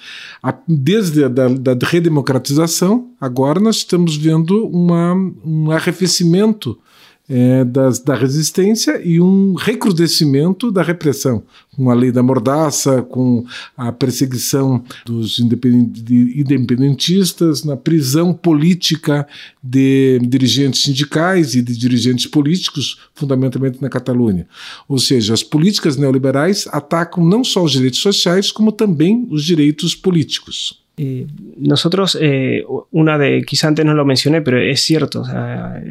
a, 0.43 0.55
desde 0.67 1.25
a 1.25 1.29
da, 1.29 1.49
da 1.49 1.87
redemocratização, 1.87 3.11
agora 3.21 3.61
nós 3.61 3.77
estamos 3.77 4.17
vendo 4.17 4.67
uma, 4.67 5.15
um 5.45 5.71
arrefecimento 5.71 6.79
é, 7.35 7.65
das, 7.65 7.99
da 7.99 8.15
resistência 8.15 9.01
e 9.03 9.19
um 9.19 9.55
recrudescimento 9.55 10.71
da 10.71 10.83
repressão, 10.83 11.43
com 11.75 11.89
a 11.89 11.95
lei 11.95 12.13
da 12.13 12.23
mordaça, 12.23 13.01
com 13.01 13.47
a 13.75 13.91
perseguição 13.91 14.85
dos 15.07 15.41
independentistas, 15.41 17.65
na 17.65 17.75
prisão 17.75 18.35
política 18.35 19.27
de 19.63 20.19
dirigentes 20.29 20.83
sindicais 20.83 21.55
e 21.55 21.63
de 21.63 21.75
dirigentes 21.75 22.27
políticos, 22.27 23.01
fundamentalmente 23.15 23.81
na 23.81 23.89
Catalunha. 23.89 24.47
Ou 24.87 24.99
seja, 24.99 25.33
as 25.33 25.43
políticas 25.43 25.97
neoliberais 25.97 26.69
atacam 26.71 27.25
não 27.25 27.43
só 27.43 27.65
os 27.65 27.73
direitos 27.73 28.01
sociais, 28.01 28.53
como 28.53 28.71
também 28.71 29.27
os 29.31 29.43
direitos 29.43 29.95
políticos. 29.95 30.82
Eh, 30.99 31.27
nosotros, 31.57 32.19
eh, 32.21 32.65
una 32.91 33.17
de, 33.17 33.43
quizá 33.47 33.69
antes 33.69 33.85
no 33.85 33.95
lo 33.95 34.05
mencioné, 34.05 34.43
pero 34.43 34.61
es 34.61 34.83
cierto, 34.83 35.25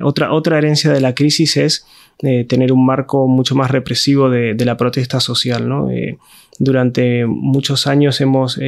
otra, 0.04 0.32
otra 0.32 0.58
herencia 0.60 0.92
de 0.92 1.02
la 1.02 1.16
crisis 1.16 1.58
es 1.58 1.88
eh, 2.22 2.46
tener 2.46 2.72
un 2.72 2.86
marco 2.86 3.28
mucho 3.28 3.56
más 3.56 3.72
represivo 3.72 4.30
de, 4.30 4.56
la 4.64 4.78
protesta 4.78 5.20
social. 5.20 5.68
durante 6.60 7.26
muchos 7.26 7.88
años 7.88 8.22
hemos 8.22 8.60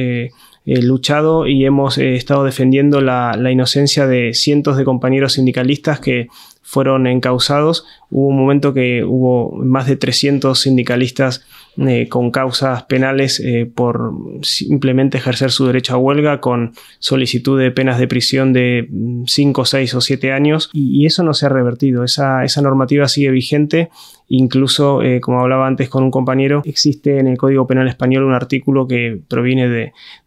luchado 0.66 1.46
y 1.46 1.64
hemos 1.64 1.98
estado 1.98 2.42
defendiendo 2.42 3.00
la, 3.00 3.36
la, 3.38 3.52
inocencia 3.52 4.08
de 4.08 4.34
cientos 4.34 4.76
de 4.76 4.84
compañeros 4.84 5.34
sindicalistas 5.34 6.00
que 6.00 6.26
fueron 6.62 7.06
encausados. 7.06 7.86
Hubo 8.10 8.26
un 8.28 8.36
momento 8.36 8.74
que 8.74 9.04
hubo 9.04 9.52
más 9.64 9.86
de 9.86 9.96
300 9.96 10.58
sindicalistas 10.58 11.44
eh, 11.76 12.08
con 12.08 12.30
causas 12.30 12.84
penales 12.84 13.40
eh, 13.40 13.70
por 13.72 14.12
simplemente 14.42 15.18
ejercer 15.18 15.50
su 15.50 15.66
derecho 15.66 15.94
a 15.94 15.98
huelga 15.98 16.40
con 16.40 16.72
solicitud 17.00 17.58
de 17.58 17.72
penas 17.72 17.98
de 17.98 18.06
prisión 18.06 18.52
de 18.52 18.88
5, 19.26 19.64
6 19.64 19.94
o 19.94 20.00
7 20.00 20.32
años 20.32 20.70
y, 20.72 21.04
eso 21.04 21.22
no 21.22 21.34
se 21.34 21.46
ha 21.46 21.48
revertido. 21.48 22.04
Esa, 22.04 22.44
esa 22.44 22.62
normativa 22.62 23.08
sigue 23.08 23.30
vigente. 23.30 23.90
Incluso, 24.28 25.02
eh, 25.02 25.20
como 25.20 25.40
hablaba 25.40 25.66
antes 25.66 25.88
con 25.90 26.02
un 26.02 26.10
compañero, 26.10 26.62
existe 26.64 27.18
en 27.18 27.26
el 27.26 27.36
Código 27.36 27.66
Penal 27.66 27.88
Español 27.88 28.24
un 28.24 28.32
artículo 28.32 28.88
que 28.88 29.20
proviene 29.28 29.68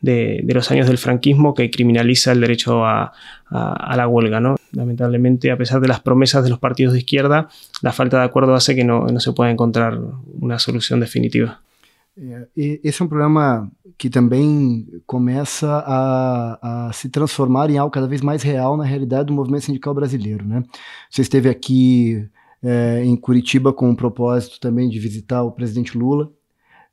de, 0.01 0.45
los 0.47 0.69
años 0.69 0.87
del 0.87 0.99
franquismo 0.99 1.53
que 1.55 1.71
criminaliza 1.71 2.31
el 2.31 2.41
derecho 2.41 2.85
a, 2.85 3.11
la 3.49 4.07
huelga. 4.07 4.39
Lamentablemente, 4.73 5.49
a 5.51 5.57
pesar 5.57 5.81
de 5.81 5.87
las 5.87 6.01
promesas 6.01 6.43
de 6.43 6.49
los 6.49 6.59
partidos 6.59 6.93
de 6.93 6.99
izquierda, 6.99 7.49
la 7.81 7.91
falta 7.91 8.19
de 8.19 8.25
acuerdo 8.25 8.53
hace 8.53 8.75
que 8.75 8.83
no, 8.83 9.07
se 9.19 9.33
pueda 9.33 9.49
encontrar 9.49 9.99
una 10.39 10.59
solución 10.59 10.99
definitiva. 10.99 11.59
Esse 12.55 13.03
é 13.03 13.05
um 13.05 13.07
problema 13.07 13.71
que 13.95 14.09
também 14.09 14.87
começa 15.05 15.83
a, 15.85 16.89
se 16.91 17.09
transformar 17.09 17.69
em 17.69 17.77
algo 17.77 17.91
cada 17.91 18.07
vez 18.07 18.21
mais 18.21 18.41
real 18.41 18.75
na 18.75 18.83
realidade 18.83 19.27
do 19.27 19.33
movimento 19.33 19.65
sindical 19.65 19.93
brasileiro. 19.93 20.43
Né? 20.43 20.63
Você 21.11 21.21
esteve 21.21 21.47
é, 22.63 23.03
em 23.03 23.15
Curitiba 23.15 23.71
com 23.71 23.89
o 23.89 23.95
propósito 23.95 24.59
também 24.59 24.89
de 24.89 24.99
visitar 24.99 25.43
o 25.43 25.51
presidente 25.51 25.97
Lula. 25.97 26.31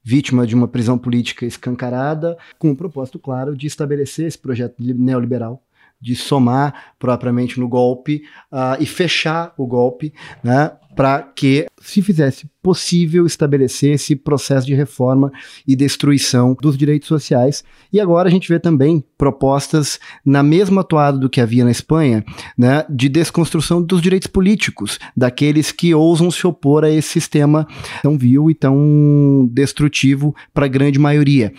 vítima 0.03 0.47
de 0.47 0.55
uma 0.55 0.69
prisão 0.69 0.99
política 0.99 1.47
escancarada, 1.47 2.37
com 2.59 2.71
o 2.71 2.77
propósito 2.77 3.19
claro 3.19 3.57
de 3.57 3.67
estabelecer 3.67 4.27
esse 4.27 4.39
projeto 4.39 4.75
neoliberal 4.79 5.63
de 6.01 6.15
somar 6.15 6.95
propriamente 6.99 7.59
no 7.59 7.69
golpe 7.69 8.23
uh, 8.53 8.81
e 8.81 8.87
fechar 8.87 9.55
o 9.57 9.67
golpe, 9.67 10.13
né, 10.43 10.73
para 10.95 11.23
que 11.23 11.67
se 11.81 12.01
fizesse 12.01 12.49
possível 12.63 13.27
estabelecer 13.27 13.95
esse 13.95 14.15
processo 14.15 14.67
de 14.67 14.75
reforma 14.75 15.33
e 15.67 15.75
destruição 15.75 16.57
dos 16.61 16.79
direitos 16.79 17.09
sociais. 17.09 17.65
E 17.93 18.01
agora 18.01 18.29
a 18.29 18.31
gente 18.31 18.49
vê 18.49 18.59
também 18.59 19.05
propostas 19.19 19.99
na 20.25 20.43
mesma 20.43 20.85
toada 20.85 21.19
do 21.19 21.29
que 21.29 21.41
havia 21.41 21.65
na 21.65 21.71
Espanha, 21.71 22.25
né, 22.57 22.85
de 22.89 23.09
desconstrução 23.09 23.83
dos 23.83 24.01
direitos 24.01 24.29
políticos, 24.29 24.99
daqueles 25.17 25.73
que 25.73 25.95
ousam 25.95 26.31
se 26.31 26.47
opor 26.47 26.85
a 26.85 26.91
esse 26.91 27.09
sistema 27.09 27.67
tão 28.03 28.17
vil 28.17 28.51
e 28.51 28.55
tão 28.55 29.49
destrutivo 29.53 30.35
para 30.53 30.67
a 30.67 30.69
grande 30.69 30.99
maioria. 30.99 31.53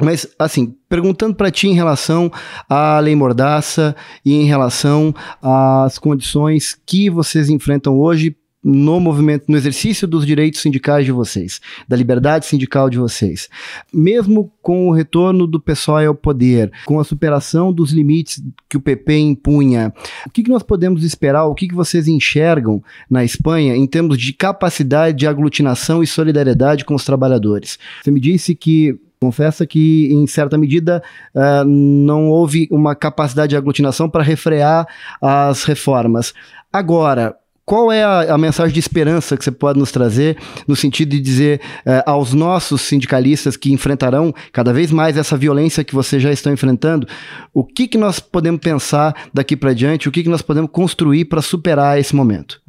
Mas, 0.00 0.26
assim, 0.38 0.74
perguntando 0.88 1.34
para 1.34 1.50
ti 1.50 1.68
em 1.68 1.74
relação 1.74 2.30
à 2.68 2.98
lei 3.00 3.14
mordaça 3.14 3.96
e 4.24 4.34
em 4.34 4.44
relação 4.44 5.14
às 5.40 5.98
condições 5.98 6.76
que 6.84 7.08
vocês 7.08 7.48
enfrentam 7.48 7.98
hoje 7.98 8.36
no 8.68 8.98
movimento, 8.98 9.44
no 9.46 9.56
exercício 9.56 10.08
dos 10.08 10.26
direitos 10.26 10.60
sindicais 10.60 11.04
de 11.04 11.12
vocês, 11.12 11.60
da 11.86 11.96
liberdade 11.96 12.46
sindical 12.46 12.90
de 12.90 12.98
vocês. 12.98 13.48
Mesmo 13.94 14.52
com 14.60 14.88
o 14.88 14.92
retorno 14.92 15.46
do 15.46 15.60
pessoal 15.60 16.04
ao 16.04 16.16
poder, 16.16 16.72
com 16.84 16.98
a 16.98 17.04
superação 17.04 17.72
dos 17.72 17.92
limites 17.92 18.42
que 18.68 18.76
o 18.76 18.80
PP 18.80 19.18
impunha, 19.18 19.94
o 20.26 20.30
que, 20.30 20.42
que 20.42 20.50
nós 20.50 20.64
podemos 20.64 21.04
esperar, 21.04 21.44
o 21.44 21.54
que, 21.54 21.68
que 21.68 21.74
vocês 21.76 22.08
enxergam 22.08 22.82
na 23.08 23.24
Espanha 23.24 23.76
em 23.76 23.86
termos 23.86 24.18
de 24.18 24.32
capacidade 24.32 25.16
de 25.16 25.28
aglutinação 25.28 26.02
e 26.02 26.06
solidariedade 26.06 26.84
com 26.84 26.96
os 26.96 27.04
trabalhadores? 27.04 27.78
Você 28.02 28.10
me 28.10 28.18
disse 28.18 28.52
que 28.56 28.98
confessa 29.20 29.66
que, 29.66 30.08
em 30.12 30.26
certa 30.26 30.58
medida, 30.58 31.02
uh, 31.34 31.64
não 31.64 32.28
houve 32.28 32.68
uma 32.70 32.94
capacidade 32.94 33.50
de 33.50 33.56
aglutinação 33.56 34.08
para 34.08 34.22
refrear 34.22 34.86
as 35.20 35.64
reformas. 35.64 36.34
Agora, 36.72 37.36
qual 37.66 37.90
é 37.90 38.04
a, 38.04 38.34
a, 38.34 38.38
mensagem 38.38 38.72
de 38.72 38.78
esperança 38.78 39.36
que 39.36 39.42
você 39.42 39.50
pode 39.50 39.76
nos 39.76 39.90
trazer, 39.90 40.36
no 40.68 40.76
sentido 40.76 41.10
de 41.10 41.20
dizer 41.20 41.60
uh, 41.84 42.08
aos 42.08 42.32
nossos 42.32 42.82
sindicalistas 42.82 43.56
que 43.56 43.72
enfrentarão 43.72 44.32
cada 44.52 44.72
vez 44.72 44.92
mais 44.92 45.16
essa 45.16 45.36
violência 45.36 45.82
que 45.82 45.94
vocês 45.94 46.22
já 46.22 46.30
estão 46.30 46.52
enfrentando, 46.52 47.08
o 47.52 47.64
que, 47.64 47.88
que 47.88 47.98
nós 47.98 48.20
podemos 48.20 48.60
pensar 48.60 49.14
daqui 49.34 49.56
para 49.56 49.74
diante, 49.74 50.08
o 50.08 50.12
que, 50.12 50.22
que 50.22 50.28
nós 50.28 50.42
podemos 50.42 50.70
construir 50.70 51.24
para 51.24 51.42
superar 51.42 51.98
esse 51.98 52.14
momento? 52.14 52.60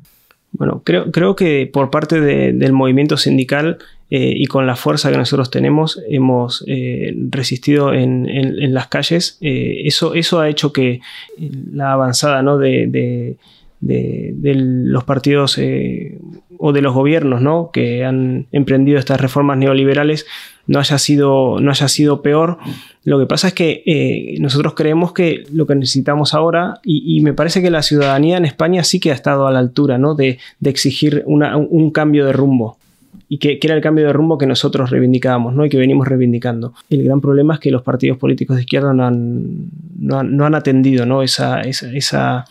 Bueno, 0.52 0.82
creo, 0.84 1.12
creo 1.12 1.36
que 1.36 1.68
por 1.68 1.92
parte 1.92 2.20
de, 2.20 2.54
del 2.54 2.74
movimiento 2.74 3.18
sindical 3.18 3.78
Eh, 4.10 4.34
y 4.38 4.46
con 4.46 4.66
la 4.66 4.78
fuerza 4.78 5.12
que 5.12 5.18
nosotros 5.18 5.52
tenemos 5.52 6.02
hemos 6.08 6.64
eh, 6.66 7.14
resistido 7.30 7.94
en, 7.94 8.74
las 8.74 8.88
calles. 8.88 9.38
Eh, 9.42 9.82
eso, 9.84 10.14
eso 10.14 10.40
ha 10.40 10.48
hecho 10.48 10.72
que 10.72 11.02
la 11.38 11.92
avanzada 11.92 12.42
de, 12.58 13.36
los 13.82 15.04
partidos 15.04 15.60
o 16.60 16.74
de 16.74 16.82
los 16.82 16.94
gobiernos 16.94 17.42
¿no? 17.42 17.70
que 17.74 18.06
han 18.06 18.48
emprendido 18.54 18.98
estas 18.98 19.20
reformas 19.20 19.58
neoliberales 19.58 20.26
no 20.68 20.80
haya 20.80 20.98
sido, 20.98 21.60
no 21.60 21.72
haya 21.72 21.88
sido 21.90 22.22
peor. 22.22 22.60
Lo 23.04 23.20
que 23.20 23.26
pasa 23.26 23.50
es 23.50 23.54
que 23.54 24.38
nosotros 24.40 24.74
creemos 24.74 25.12
que 25.12 25.44
lo 25.52 25.68
que 25.68 25.76
necesitamos 25.76 26.34
ahora, 26.34 26.80
y, 26.84 27.20
me 27.22 27.34
parece 27.34 27.62
que 27.62 27.70
la 27.70 27.82
ciudadanía 27.82 28.38
en 28.38 28.46
España 28.46 28.86
sí 28.86 29.02
que 29.02 29.12
ha 29.12 29.16
estado 29.16 29.48
a 29.48 29.52
la 29.52 29.60
altura 29.60 30.00
de, 30.16 30.40
exigir 30.64 31.24
un 31.26 31.92
cambio 31.92 32.26
de 32.26 32.32
rumbo 32.32 32.78
y 33.30 33.40
que, 33.40 33.60
era 33.62 33.76
el 33.76 33.82
cambio 33.82 34.06
de 34.06 34.14
rumbo 34.14 34.38
que 34.38 34.46
nosotros 34.46 34.90
reivindicábamos 34.90 35.54
¿no? 35.54 35.66
y 35.66 35.70
que 35.70 35.78
venimos 35.78 36.08
reivindicando. 36.08 36.74
El 36.90 37.04
gran 37.04 37.22
problema 37.22 37.56
es 37.56 37.60
que 37.60 37.72
los 37.72 37.82
partidos 37.82 38.18
políticos 38.18 38.56
de 38.56 38.64
izquierda 38.64 38.94
no 38.94 39.06
han, 39.06 39.70
no 39.98 40.46
han, 40.46 40.56
atendido 40.56 41.06
¿no? 41.06 41.22
Esa, 41.22 41.62
esa, 41.62 42.46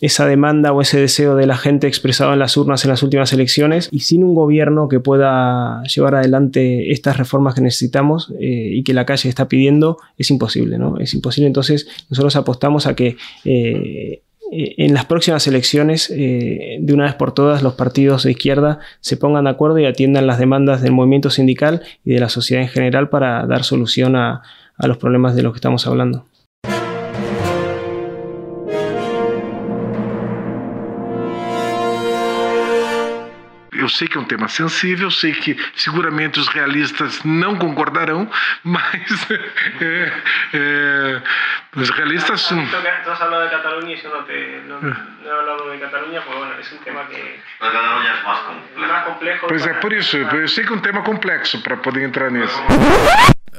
esa, 0.00 0.26
demanda 0.26 0.72
o 0.72 0.80
ese 0.80 1.00
deseo 1.00 1.36
de 1.36 1.46
la 1.46 1.56
gente 1.56 1.86
expresado 1.86 2.32
en 2.32 2.38
las 2.38 2.56
urnas 2.56 2.84
en 2.84 2.90
las 2.90 3.02
últimas 3.02 3.32
elecciones 3.32 3.88
y 3.90 4.00
sin 4.00 4.24
un 4.24 4.34
gobierno 4.34 4.88
que 4.88 5.00
pueda 5.00 5.82
llevar 5.84 6.14
adelante 6.16 6.92
estas 6.92 7.16
reformas 7.16 7.54
que 7.54 7.62
necesitamos 7.62 8.32
eh, 8.38 8.70
y 8.74 8.82
que 8.82 8.94
la 8.94 9.06
calle 9.06 9.28
está 9.28 9.48
pidiendo 9.48 9.98
es 10.16 10.30
imposible, 10.30 10.78
¿no? 10.78 10.98
Es 10.98 11.14
imposible. 11.14 11.46
Entonces 11.46 11.88
nosotros 12.10 12.36
apostamos 12.36 12.86
a 12.86 12.94
que 12.94 13.16
eh, 13.44 14.22
en 14.50 14.94
las 14.94 15.04
próximas 15.04 15.46
elecciones, 15.46 16.10
eh, 16.10 16.78
de 16.80 16.94
una 16.94 17.04
vez 17.04 17.14
por 17.14 17.32
todas, 17.32 17.62
los 17.62 17.74
partidos 17.74 18.22
de 18.22 18.30
izquierda 18.30 18.80
se 19.00 19.16
pongan 19.16 19.44
de 19.44 19.50
acuerdo 19.50 19.78
y 19.78 19.86
atiendan 19.86 20.26
las 20.26 20.38
demandas 20.38 20.80
del 20.80 20.92
movimiento 20.92 21.30
sindical 21.30 21.82
y 22.04 22.12
de 22.12 22.20
la 22.20 22.28
sociedad 22.28 22.62
en 22.62 22.68
general 22.68 23.08
para 23.10 23.46
dar 23.46 23.64
solución 23.64 24.16
a, 24.16 24.42
a 24.76 24.86
los 24.86 24.96
problemas 24.96 25.34
de 25.34 25.42
los 25.42 25.52
que 25.52 25.58
estamos 25.58 25.86
hablando. 25.86 26.26
Eu 33.88 33.94
sei 33.94 34.06
que 34.06 34.18
é 34.18 34.20
um 34.20 34.24
tema 34.24 34.48
sensível, 34.48 35.10
sei 35.10 35.32
que 35.32 35.56
seguramente 35.74 36.38
os 36.38 36.46
realistas 36.48 37.24
não 37.24 37.56
concordarão, 37.56 38.28
mas 38.62 39.30
é, 39.80 40.12
é, 40.52 41.22
os 41.74 41.88
realistas 41.88 42.52
has 42.52 43.20
hablado 43.22 43.44
de 43.44 43.50
Cataluña 43.50 43.94
y 43.94 44.02
no, 44.04 44.24
te, 44.24 44.60
no, 44.68 44.80
no 44.82 44.94
he 45.24 45.30
hablado 45.30 45.70
de 45.70 45.78
Cataluña, 45.78 46.20
porque 46.20 46.38
bueno, 46.38 46.52
es 46.60 46.70
un 46.70 46.78
tema 46.80 47.06
que. 47.06 47.40
Mas 47.60 47.72
Cataluña 47.72 48.10
é 48.10 48.22
mais 48.22 48.38
complexo. 48.40 48.76
Mais 48.76 49.04
complexo 49.06 49.46
pois 49.48 49.66
é, 49.66 49.72
por 49.72 49.92
isso, 49.94 50.16
eu 50.18 50.48
sei 50.48 50.64
que 50.66 50.72
é 50.74 50.76
um 50.76 50.80
tema 50.80 51.02
complexo 51.02 51.62
para 51.62 51.78
poder 51.78 52.04
entrar 52.04 52.30
nisso. 52.30 52.62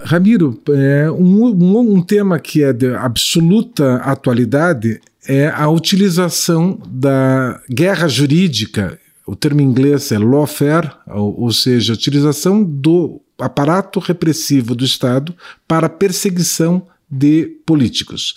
Ramiro, 0.06 0.62
é, 0.70 1.10
um, 1.10 1.48
um, 1.48 1.96
um 1.96 2.06
tema 2.06 2.40
que 2.40 2.64
é 2.64 2.72
de 2.72 2.96
absoluta 2.96 3.96
atualidade 4.04 5.02
é 5.28 5.48
a 5.48 5.68
utilização 5.68 6.80
da 6.86 7.60
guerra 7.68 8.08
jurídica 8.08 9.00
o 9.30 9.36
termo 9.36 9.62
inglês 9.62 10.12
é 10.12 10.18
lawfare, 10.18 10.90
ou, 11.06 11.42
ou 11.42 11.52
seja, 11.52 11.94
a 11.94 11.96
utilização 11.96 12.64
do 12.64 13.22
aparato 13.38 14.00
repressivo 14.00 14.74
do 14.74 14.84
Estado 14.84 15.36
para 15.68 15.88
perseguição 15.88 16.82
de 17.10 17.46
políticos. 17.64 18.36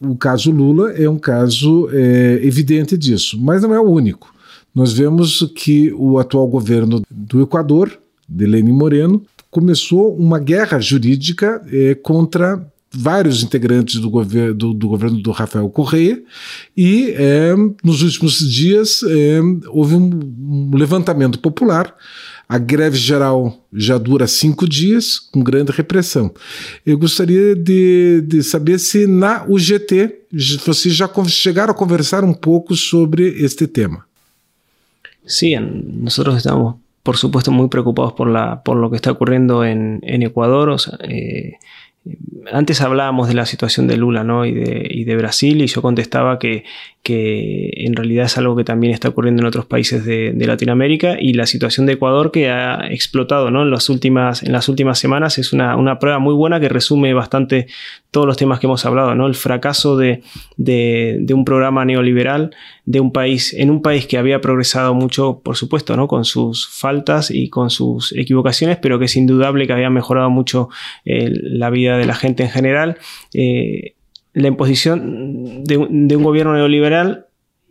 O 0.00 0.16
caso 0.16 0.50
Lula 0.50 0.90
é 0.92 1.08
um 1.08 1.16
caso 1.16 1.88
é, 1.92 2.40
evidente 2.42 2.98
disso, 2.98 3.40
mas 3.40 3.62
não 3.62 3.72
é 3.72 3.78
o 3.78 3.88
único. 3.88 4.34
Nós 4.74 4.92
vemos 4.92 5.48
que 5.54 5.92
o 5.92 6.18
atual 6.18 6.48
governo 6.48 7.02
do 7.08 7.40
Equador, 7.40 7.96
de 8.28 8.46
Lenin 8.46 8.72
Moreno, 8.72 9.22
começou 9.48 10.12
uma 10.16 10.40
guerra 10.40 10.80
jurídica 10.80 11.62
é, 11.72 11.94
contra 11.94 12.66
vários 12.92 13.42
integrantes 13.42 14.00
do, 14.00 14.08
gover 14.08 14.54
do, 14.54 14.72
do 14.72 14.88
governo 14.88 15.20
do 15.20 15.30
Rafael 15.30 15.68
Correia 15.68 16.22
e 16.76 17.10
é, 17.16 17.54
nos 17.82 18.02
últimos 18.02 18.38
dias 18.38 19.02
é, 19.02 19.40
houve 19.68 19.94
um, 19.94 20.70
levantamento 20.74 21.38
popular. 21.38 21.94
A 22.48 22.58
greve 22.58 22.96
geral 22.96 23.66
já 23.72 23.98
dura 23.98 24.28
cinco 24.28 24.68
dias, 24.68 25.18
com 25.18 25.42
grande 25.42 25.72
repressão. 25.72 26.32
Eu 26.84 26.96
gostaria 26.96 27.56
de, 27.56 28.22
de 28.24 28.40
saber 28.40 28.78
se 28.78 29.04
na 29.04 29.44
UGT 29.48 30.14
vocês 30.64 30.94
já 30.94 31.10
chegaram 31.26 31.72
a 31.72 31.76
conversar 31.76 32.22
um 32.22 32.32
pouco 32.32 32.76
sobre 32.76 33.26
este 33.42 33.66
tema. 33.66 34.04
Sí, 35.26 35.56
nosotros 35.58 36.36
estamos, 36.36 36.76
por 37.02 37.16
supuesto, 37.16 37.50
muy 37.50 37.68
preocupados 37.68 38.12
por, 38.12 38.28
la, 38.28 38.62
por 38.62 38.76
lo 38.76 38.90
que 38.90 38.96
está 38.96 39.10
ocurriendo 39.10 39.64
en, 39.64 39.98
en 40.02 40.22
Ecuador. 40.22 40.68
O 40.68 40.78
sea, 40.78 40.96
eh, 41.02 41.54
antes 42.52 42.80
hablábamos 42.80 43.28
de 43.28 43.34
la 43.34 43.46
situación 43.46 43.86
de 43.86 43.96
Lula 43.96 44.24
¿no? 44.24 44.44
y, 44.44 44.52
de, 44.52 44.86
y 44.88 45.04
de 45.04 45.16
Brasil 45.16 45.60
y 45.62 45.66
yo 45.66 45.82
contestaba 45.82 46.38
que, 46.38 46.64
que 47.02 47.70
en 47.76 47.94
realidad 47.94 48.26
es 48.26 48.38
algo 48.38 48.56
que 48.56 48.64
también 48.64 48.92
está 48.92 49.08
ocurriendo 49.08 49.42
en 49.42 49.46
otros 49.46 49.66
países 49.66 50.04
de, 50.04 50.34
Latinoamérica 50.46 51.16
y 51.18 51.32
la 51.32 51.46
situación 51.46 51.86
de 51.86 51.94
Ecuador 51.94 52.30
que 52.30 52.50
ha 52.50 52.88
explotado 52.90 53.50
¿no? 53.50 53.62
en, 53.62 53.70
las 53.70 53.88
últimas, 53.88 54.42
en 54.42 54.52
las 54.52 54.68
últimas 54.68 54.98
semanas 54.98 55.38
es 55.38 55.52
una, 55.52 55.76
una, 55.76 55.98
prueba 55.98 56.18
muy 56.18 56.34
buena 56.34 56.60
que 56.60 56.68
resume 56.68 57.14
bastante 57.14 57.66
todos 58.10 58.26
los 58.26 58.36
temas 58.36 58.60
que 58.60 58.66
hemos 58.66 58.84
hablado, 58.86 59.14
¿no? 59.14 59.26
el 59.26 59.34
fracaso 59.34 59.96
de, 59.96 60.22
de, 60.56 61.18
de, 61.20 61.34
un 61.34 61.44
programa 61.44 61.84
neoliberal 61.84 62.54
de 62.86 63.00
un 63.00 63.12
país, 63.12 63.52
en 63.52 63.70
un 63.70 63.82
país 63.82 64.06
que 64.06 64.16
había 64.16 64.40
progresado 64.40 64.94
mucho, 64.94 65.40
por 65.40 65.56
supuesto, 65.56 65.96
¿no? 65.96 66.06
con 66.06 66.24
sus 66.24 66.68
faltas 66.68 67.32
y 67.32 67.50
con 67.50 67.68
sus 67.68 68.12
equivocaciones, 68.12 68.78
pero 68.80 68.98
que 68.98 69.06
es 69.06 69.16
indudable 69.16 69.66
que 69.66 69.72
había 69.72 69.90
mejorado 69.90 70.30
mucho 70.30 70.68
eh, 71.04 71.28
la 71.30 71.68
vida 71.68 71.98
de 71.98 72.06
la 72.06 72.14
gente 72.14 72.44
en 72.44 72.50
general. 72.50 72.98
Eh, 73.34 73.94
la 74.34 74.48
imposición 74.48 75.64
de, 75.64 75.76
un 75.78 76.22
gobierno 76.22 76.54
neoliberal 76.54 77.25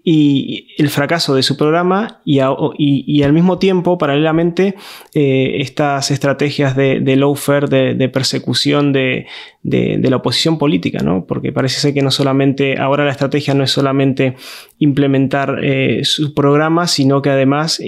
y 0.08 0.68
el 0.78 0.90
fracaso 0.90 1.34
de 1.34 1.42
su 1.42 1.58
programa 1.58 2.22
y, 2.24 2.40
al 2.40 3.34
mismo 3.34 3.58
tiempo, 3.58 3.98
paralelamente, 3.98 4.76
eh, 5.16 5.58
estas 5.62 6.12
estrategias 6.12 6.76
de, 6.76 7.00
de 7.00 7.16
lawfare, 7.16 7.96
de, 7.96 8.10
persecución 8.10 8.94
de, 8.94 9.26
la 9.64 10.16
oposición 10.16 10.60
política, 10.60 11.00
¿no? 11.04 11.26
Porque 11.26 11.52
parece 11.52 11.80
ser 11.80 11.96
que 11.96 12.04
no 12.04 12.12
solamente, 12.12 12.78
ahora 12.78 13.04
la 13.04 13.12
estrategia 13.12 13.56
no 13.56 13.64
es 13.64 13.72
solamente 13.72 14.36
implementar 14.78 15.58
eh, 15.64 16.02
su 16.04 16.36
programa, 16.36 16.86
sino 16.86 17.24
que 17.24 17.32
además 17.32 17.82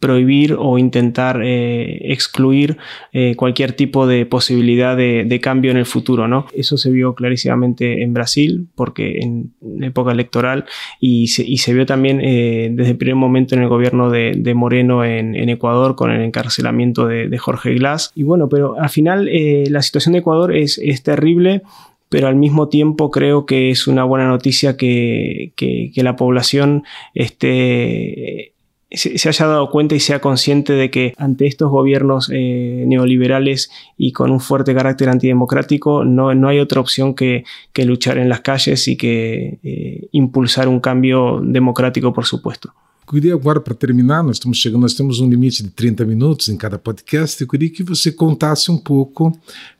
prohibir 0.00 0.54
o 0.58 0.78
intentar 0.78 1.40
eh, 1.42 2.12
excluir 2.12 2.76
eh, 3.12 3.34
cualquier 3.36 3.72
tipo 3.72 4.06
de 4.06 4.26
posibilidad 4.26 4.96
de, 4.96 5.40
cambio 5.42 5.70
en 5.70 5.76
el 5.76 5.86
futuro. 5.86 6.28
¿no? 6.28 6.46
Eso 6.52 6.76
se 6.76 6.90
vio 6.90 7.14
clarísimamente 7.14 8.02
en 8.02 8.12
Brasil, 8.12 8.68
porque 8.74 9.18
en 9.20 9.52
época 9.82 10.12
electoral, 10.12 10.66
y 11.00 11.28
se, 11.28 11.74
vio 11.74 11.86
también 11.86 12.20
eh, 12.22 12.70
desde 12.72 12.92
el 12.92 12.96
primer 12.96 13.16
momento 13.16 13.54
en 13.54 13.62
el 13.62 13.68
gobierno 13.68 14.10
de, 14.10 14.54
Moreno 14.54 15.04
en, 15.04 15.48
Ecuador 15.48 15.94
con 15.94 16.10
el 16.10 16.22
encarcelamiento 16.22 17.06
de, 17.06 17.38
Jorge 17.38 17.74
Glass. 17.74 18.12
Y 18.14 18.24
bueno, 18.24 18.48
pero 18.48 18.78
al 18.80 18.90
final 18.90 19.28
la 19.70 19.82
situación 19.82 20.12
de 20.12 20.18
Ecuador 20.20 20.54
es, 20.54 20.78
terrible 21.02 21.62
pero 22.10 22.26
al 22.26 22.36
mismo 22.36 22.68
tiempo 22.68 23.10
creo 23.10 23.44
que 23.44 23.70
es 23.70 23.86
una 23.86 24.02
buena 24.02 24.26
noticia 24.26 24.76
que, 24.76 25.52
que 25.56 26.02
la 26.02 26.16
población 26.16 26.84
esté 27.14 28.54
se, 28.90 29.28
haya 29.28 29.46
dado 29.46 29.70
cuenta 29.70 29.94
y 29.94 30.00
sea 30.00 30.20
consciente 30.20 30.72
de 30.72 30.90
que 30.90 31.12
ante 31.18 31.46
estos 31.46 31.70
gobiernos 31.70 32.30
eh, 32.32 32.84
neoliberales 32.86 33.70
y 33.96 34.12
con 34.12 34.30
un 34.30 34.40
fuerte 34.40 34.74
carácter 34.74 35.10
antidemocrático 35.10 36.04
no, 36.04 36.34
no 36.34 36.48
hay 36.48 36.58
otra 36.58 36.80
opción 36.80 37.14
que, 37.14 37.44
que, 37.72 37.84
luchar 37.84 38.18
en 38.18 38.28
las 38.28 38.40
calles 38.40 38.88
y 38.88 38.96
que 38.96 39.58
eh, 39.62 40.08
impulsar 40.12 40.68
un 40.68 40.80
cambio 40.80 41.40
democrático, 41.42 42.12
por 42.12 42.24
supuesto. 42.24 42.72
Queria 43.10 43.32
agora, 43.32 43.58
para 43.58 43.74
terminar, 43.74 44.22
nós 44.22 44.36
estamos 44.36 44.58
chegando, 44.58 44.82
nós 44.82 44.92
temos 44.92 45.18
um 45.18 45.30
limite 45.30 45.62
de 45.62 45.70
30 45.70 46.04
minutos 46.04 46.50
em 46.50 46.56
cada 46.58 46.78
podcast. 46.78 47.40
Eu 47.40 47.48
queria 47.48 47.70
que 47.70 47.82
você 47.82 48.12
contasse 48.12 48.70
um 48.70 48.76
pouco 48.76 49.32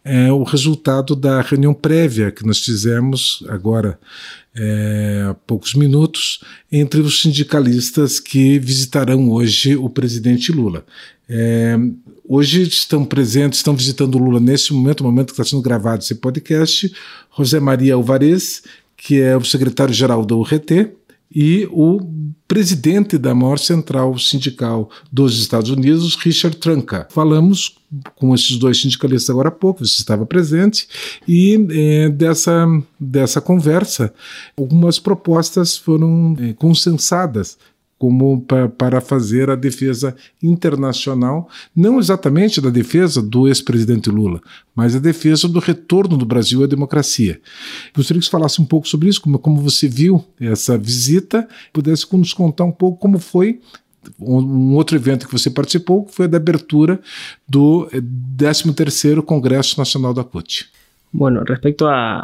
é, 0.03 0.33
o 0.33 0.43
resultado 0.45 1.15
da 1.15 1.43
reunião 1.43 1.75
prévia 1.75 2.31
que 2.31 2.47
nós 2.47 2.59
fizemos 2.65 3.45
agora 3.47 3.99
é, 4.55 5.27
há 5.29 5.35
poucos 5.35 5.75
minutos 5.75 6.41
entre 6.73 7.01
os 7.01 7.21
sindicalistas 7.21 8.19
que 8.19 8.59
visitarão 8.59 9.31
hoje 9.31 9.77
o 9.77 9.91
presidente 9.91 10.51
Lula. 10.51 10.87
É, 11.29 11.77
hoje 12.27 12.63
estão 12.63 13.05
presentes, 13.05 13.59
estão 13.59 13.77
visitando 13.77 14.15
o 14.15 14.19
Lula 14.19 14.41
nesse 14.41 14.73
momento, 14.73 15.05
no 15.05 15.11
momento 15.11 15.27
que 15.27 15.33
está 15.33 15.45
sendo 15.45 15.61
gravado 15.61 16.03
esse 16.03 16.15
podcast, 16.15 16.91
José 17.37 17.61
Maria 17.61 17.93
Alvarez, 17.93 18.63
que 18.97 19.21
é 19.21 19.37
o 19.37 19.45
secretário-geral 19.45 20.25
da 20.25 20.35
URT, 20.35 20.97
e 21.35 21.69
o 21.71 22.01
presidente 22.47 23.19
da 23.19 23.35
maior 23.35 23.59
central 23.59 24.19
sindical 24.19 24.91
dos 25.13 25.39
Estados 25.39 25.71
Unidos, 25.71 26.17
Richard 26.17 26.57
Tranca. 26.57 27.07
Falamos 27.11 27.77
com 28.17 28.35
esses 28.35 28.57
dois 28.57 28.81
sindicalistas 28.81 29.31
agora 29.31 29.49
há 29.49 29.53
pouco, 29.53 29.85
você 29.85 30.01
estava 30.01 30.25
presente, 30.25 30.89
e 31.27 31.67
é, 31.71 32.09
dessa, 32.09 32.67
dessa 32.99 33.41
conversa, 33.41 34.13
algumas 34.57 34.99
propostas 34.99 35.77
foram 35.77 36.37
é, 36.41 36.53
consensadas 36.55 37.59
como 37.99 38.41
para 38.79 39.01
fazer 39.01 39.51
a 39.51 39.57
defesa 39.57 40.15
internacional, 40.43 41.49
não 41.75 41.99
exatamente 41.99 42.61
da 42.61 42.71
defesa 42.71 43.21
do 43.21 43.49
ex-presidente 43.49 44.09
Lula, 44.09 44.41
mas 44.75 44.95
a 44.95 45.01
defesa 45.01 45.49
do 45.49 45.59
retorno 45.59 46.17
do 46.17 46.25
Brasil 46.25 46.63
à 46.63 46.67
democracia. 46.67 47.41
Gostaria 47.95 48.21
que 48.21 48.27
você 48.27 48.31
falasse 48.31 48.63
um 48.63 48.65
pouco 48.65 48.87
sobre 48.87 49.09
isso, 49.09 49.21
como, 49.21 49.39
como 49.39 49.61
você 49.61 49.89
viu 49.89 50.25
essa 50.41 50.79
visita, 50.79 51.49
pudesse 51.73 52.07
nos 52.17 52.33
contar 52.33 52.65
um 52.65 52.73
pouco 52.73 52.99
como 52.99 53.19
foi 53.19 53.61
um 54.19 54.75
outro 54.75 54.97
evento 54.97 55.27
que 55.27 55.33
você 55.33 55.51
participou, 55.51 56.05
que 56.05 56.15
foi 56.15 56.27
a 56.27 56.29
da 56.29 56.37
abertura 56.37 57.01
do 57.47 57.89
13º 58.37 59.23
Congresso 59.23 59.79
Nacional 59.79 60.15
da 60.15 60.25
CUT. 60.25 60.67
Bueno, 61.13 61.43
respecto 61.45 61.89
a, 61.89 62.21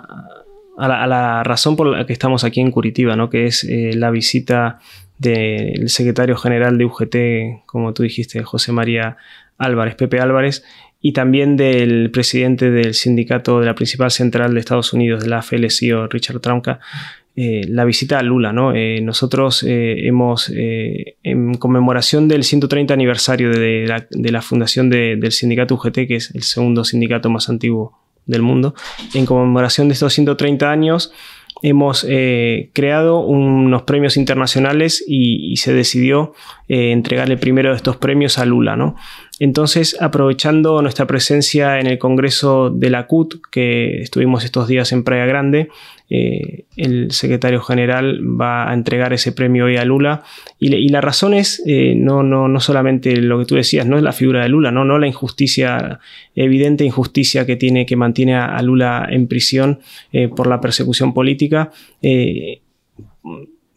a, 0.76 0.88
la, 0.88 1.02
a 1.02 1.06
la 1.06 1.42
razón 1.42 1.76
por 1.76 1.86
la 1.86 2.06
que 2.06 2.12
estamos 2.12 2.44
aquí 2.44 2.60
en 2.60 2.70
Curitiba, 2.70 3.16
¿no? 3.16 3.30
que 3.30 3.46
es 3.46 3.64
eh, 3.64 3.92
la 3.94 4.10
visita 4.10 4.78
del 5.24 5.88
secretario 5.88 6.36
general 6.36 6.78
de 6.78 6.84
UGT, 6.84 7.66
como 7.66 7.92
tú 7.94 8.02
dijiste, 8.02 8.42
José 8.42 8.72
María 8.72 9.16
Álvarez, 9.58 9.94
Pepe 9.94 10.20
Álvarez, 10.20 10.64
y 11.00 11.12
también 11.12 11.56
del 11.56 12.10
presidente 12.10 12.70
del 12.70 12.94
sindicato 12.94 13.60
de 13.60 13.66
la 13.66 13.74
principal 13.74 14.10
central 14.10 14.54
de 14.54 14.60
Estados 14.60 14.92
Unidos, 14.92 15.22
de 15.22 15.28
la 15.28 15.42
FLCO, 15.42 16.06
Richard 16.08 16.40
Trumka, 16.40 16.80
eh, 17.36 17.62
la 17.68 17.84
visita 17.84 18.18
a 18.18 18.22
Lula. 18.22 18.54
Eh, 18.74 19.00
nosotros 19.02 19.64
eh, 19.64 20.06
hemos, 20.06 20.50
en 20.54 21.54
conmemoración 21.54 22.28
del 22.28 22.44
130 22.44 22.94
aniversario 22.94 23.50
de 23.50 23.86
la, 24.10 24.42
fundación 24.42 24.88
del 24.88 25.32
sindicato 25.32 25.74
UGT, 25.74 26.06
que 26.06 26.16
es 26.16 26.34
el 26.34 26.42
segundo 26.42 26.84
sindicato 26.84 27.28
más 27.30 27.48
antiguo 27.48 27.98
del 28.26 28.42
mundo, 28.42 28.74
en 29.12 29.26
conmemoración 29.26 29.88
de 29.88 29.94
estos 29.94 30.12
130 30.14 30.70
años, 30.70 31.12
hemos 31.64 32.04
eh, 32.06 32.68
creado 32.74 33.20
unos 33.20 33.84
premios 33.84 34.18
internacionales 34.18 35.02
y, 35.08 35.56
se 35.56 35.72
decidió 35.72 36.34
eh, 36.68 36.92
entregar 36.92 37.30
el 37.30 37.38
primero 37.38 37.70
de 37.70 37.76
estos 37.76 37.96
premios 37.96 38.38
a 38.38 38.44
Lula. 38.44 38.76
¿no? 38.76 38.96
Entonces, 39.40 39.96
aprovechando 39.98 40.82
nuestra 40.82 41.06
presencia 41.06 41.80
en 41.80 41.86
el 41.86 41.98
Congreso 41.98 42.68
de 42.68 42.90
la 42.90 43.06
CUT, 43.06 43.36
que 43.50 44.02
estuvimos 44.02 44.44
estos 44.44 44.68
días 44.68 44.92
en 44.92 45.04
Praia 45.04 45.24
Grande, 45.24 45.70
eh, 46.10 46.64
el 46.76 47.10
secretario 47.12 47.60
general 47.60 48.20
va 48.40 48.70
a 48.70 48.74
entregar 48.74 49.12
ese 49.12 49.32
premio 49.32 49.64
hoy 49.64 49.76
a 49.76 49.84
Lula. 49.84 50.22
Y, 50.58 50.88
la 50.88 51.00
razón 51.00 51.34
es 51.34 51.62
eh, 51.66 51.94
no, 51.96 52.22
no, 52.22 52.46
no, 52.48 52.60
solamente 52.60 53.16
lo 53.16 53.38
que 53.38 53.46
tú 53.46 53.54
decías, 53.54 53.86
no 53.86 53.96
es 53.96 54.02
la 54.02 54.12
figura 54.12 54.42
de 54.42 54.48
Lula, 54.48 54.70
no, 54.70 54.84
no 54.84 54.98
la 54.98 55.06
injusticia, 55.06 56.00
evidente 56.34 56.84
injusticia 56.84 57.46
que 57.46 57.56
tiene, 57.56 57.86
que 57.86 57.96
mantiene 57.96 58.34
a, 58.36 58.60
Lula 58.62 59.06
en 59.10 59.26
prisión 59.28 59.80
eh, 60.12 60.28
por 60.28 60.46
la 60.46 60.60
persecución 60.60 61.14
política 61.14 61.70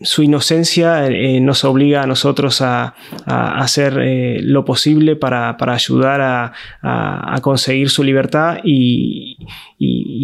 su 0.02 0.22
inocencia 0.22 1.08
eh, 1.08 1.40
nos 1.40 1.64
obliga 1.64 2.04
a 2.04 2.08
nosotros 2.08 2.62
a, 2.62 2.94
hacer 3.26 3.98
eh, 4.00 4.40
lo 4.44 4.64
posible 4.64 5.16
para, 5.16 5.58
ayudar 5.60 6.54
a, 6.84 7.40
conseguir 7.42 7.90
su 7.90 8.04
libertad 8.04 8.60
y, 8.64 9.38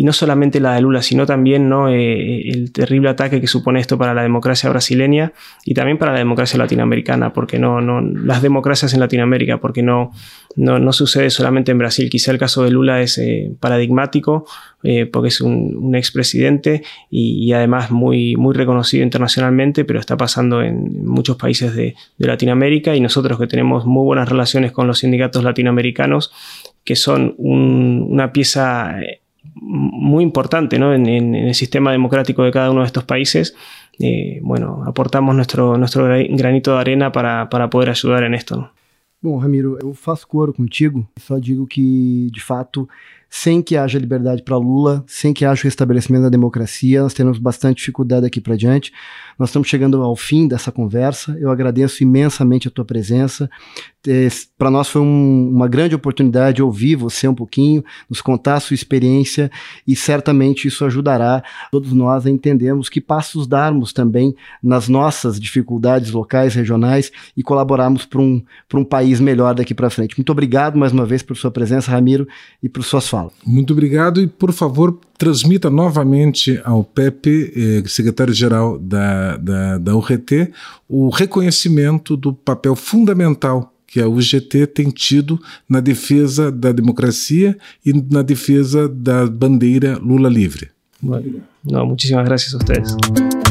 no 0.04 0.12
solamente 0.12 0.60
la 0.60 0.76
de 0.76 0.82
Lula, 0.82 1.02
sino 1.02 1.26
también 1.26 1.70
¿no? 1.70 1.88
Eh, 1.88 2.50
el 2.50 2.74
terrible 2.74 3.10
ataque 3.10 3.40
que 3.40 3.48
supone 3.48 3.80
esto 3.80 3.98
para 3.98 4.14
la 4.14 4.22
democracia 4.22 4.70
brasileña 4.70 5.32
y 5.64 5.74
también 5.74 5.98
para 5.98 6.12
la 6.12 6.18
democracia 6.18 6.58
latinoamericana, 6.58 7.32
porque 7.32 7.58
no, 7.58 7.80
las 8.02 8.42
democracias 8.42 8.94
en 8.94 9.00
Latinoamérica, 9.00 9.60
porque 9.60 9.82
no, 9.82 10.12
no, 10.58 10.92
sucede 10.92 11.30
solamente 11.30 11.72
en 11.72 11.78
Brasil. 11.78 12.10
Quizá 12.10 12.32
el 12.32 12.38
caso 12.38 12.64
de 12.64 12.72
Lula 12.72 13.02
es 13.02 13.22
paradigmático, 13.62 14.46
porque 15.12 15.30
es 15.30 15.40
un, 15.40 15.96
expresidente 15.96 16.84
y, 17.10 17.46
y, 17.46 17.54
además 17.54 17.90
muy, 17.90 18.36
muy 18.36 18.54
reconocido 18.54 19.04
internacionalmente 19.04 19.63
pero 19.72 20.00
está 20.00 20.18
pasando 20.18 20.62
en 20.62 21.06
muchos 21.06 21.38
países 21.38 21.76
de, 21.76 21.96
Latinoamérica 22.18 22.96
y 22.96 23.02
nosotros 23.02 23.40
que 23.40 23.48
tenemos 23.48 23.86
muy 23.86 24.04
buenas 24.04 24.28
relaciones 24.28 24.72
con 24.72 24.88
los 24.88 25.00
sindicatos 25.00 25.44
latinoamericanos, 25.44 26.32
que 26.84 26.96
son 26.96 27.36
una 27.38 28.32
pieza 28.32 29.02
eh, 29.02 29.22
muy 29.56 30.24
importante 30.24 30.76
en, 30.76 31.36
el 31.36 31.54
sistema 31.54 31.92
democrático 31.92 32.44
de 32.44 32.52
cada 32.52 32.72
uno 32.72 32.82
de 32.82 32.88
estos 32.88 33.04
países, 33.04 33.56
eh, 34.00 34.40
bueno, 34.42 34.84
aportamos 34.86 35.36
nuestro, 35.36 35.78
nuestro 35.78 36.08
granito 36.08 36.74
de 36.74 36.80
arena 36.80 37.12
para, 37.12 37.50
para 37.50 37.70
poder 37.70 37.90
ayudar 37.90 38.24
en 38.24 38.34
esto. 38.34 38.72
Bom, 39.24 39.40
Ramiro, 39.40 39.78
eu 39.82 39.94
faço 39.94 40.28
coro 40.28 40.54
contigo, 40.54 41.08
só 41.18 41.40
digo 41.40 41.66
que, 41.66 42.28
de 42.30 42.42
fato, 42.42 42.90
sem 43.36 43.64
que 43.64 43.76
haja 43.76 43.98
liberdade 43.98 44.44
para 44.44 44.56
Lula, 44.58 45.04
sem 45.08 45.34
que 45.34 45.44
haja 45.44 45.62
o 45.62 45.64
restabelecimento 45.64 46.22
da 46.22 46.30
democracia, 46.30 47.02
nós 47.02 47.16
teremos 47.16 47.40
bastante 47.40 47.78
dificuldade 47.78 48.28
aqui 48.28 48.40
para 48.40 48.56
diante. 48.56 48.94
Nós 49.40 49.50
estamos 49.50 49.68
chegando 49.68 50.00
ao 50.04 50.16
fim 50.16 50.48
dessa 50.48 50.72
conversa. 50.72 51.36
Eu 51.40 51.50
agradeço 51.50 52.04
imensamente 52.04 52.68
a 52.68 52.72
tua 52.72 52.86
presença. 52.86 53.50
Para 54.56 54.70
nós 54.70 54.88
foi 54.88 55.02
um, 55.02 55.50
uma 55.50 55.68
grande 55.68 55.96
oportunidade 55.96 56.62
ouvir 56.62 56.96
você 56.96 57.28
um 57.28 57.34
pouquinho, 57.34 57.84
nos 58.08 58.22
contar 58.22 58.56
a 58.56 58.60
sua 58.60 58.76
experiência 58.76 59.50
e 59.88 59.96
certamente 59.96 60.68
isso 60.68 60.86
ajudará 60.86 61.42
todos 61.72 61.92
nós 61.92 62.28
a 62.28 62.30
entendermos 62.30 62.88
que 62.88 63.02
passos 63.02 63.48
darmos 63.48 63.94
também 63.94 64.36
nas 64.62 64.88
nossas 64.88 65.40
dificuldades 65.40 66.12
locais, 66.12 66.54
regionais 66.54 67.12
e 67.36 67.42
colaborarmos 67.42 68.06
para 68.06 68.22
um, 68.22 68.44
um 68.76 68.86
país 68.86 69.20
melhor 69.20 69.56
daqui 69.56 69.74
para 69.74 69.90
frente. 69.90 70.18
Muito 70.18 70.32
obrigado 70.32 70.78
mais 70.78 70.92
uma 70.92 71.06
vez 71.06 71.24
por 71.24 71.36
sua 71.36 71.50
presença, 71.50 71.90
Ramiro, 71.90 72.28
e 72.62 72.70
por 72.70 72.84
suas 72.84 73.08
falas. 73.08 73.23
Muito 73.46 73.74
obrigado 73.74 74.22
e, 74.22 74.28
por 74.28 74.52
favor, 74.52 75.00
transmita 75.18 75.70
novamente 75.70 76.60
ao 76.64 76.84
Pepe, 76.84 77.54
eh, 77.56 77.84
secretário-geral 77.88 78.80
da, 78.80 79.38
da, 79.38 79.78
da 79.78 79.96
URT, 79.96 80.52
o 80.88 81.10
reconhecimento 81.10 82.18
do 82.18 82.34
papel 82.34 82.76
fundamental 82.76 83.74
que 83.88 84.02
a 84.02 84.08
UGT 84.08 84.68
tem 84.68 84.90
tido 84.90 85.40
na 85.70 85.80
defesa 85.80 86.52
da 86.52 86.72
democracia 86.72 87.56
e 87.86 87.94
na 87.94 88.24
defesa 88.24 88.90
da 88.90 89.28
bandeira 89.28 90.00
Lula 90.00 90.30
livre. 90.30 90.72
Bueno, 91.00 91.42
no, 91.64 91.86
muchísimas 91.86 92.26
gracias 92.26 92.56
a 92.56 92.58
ustedes. 92.58 93.43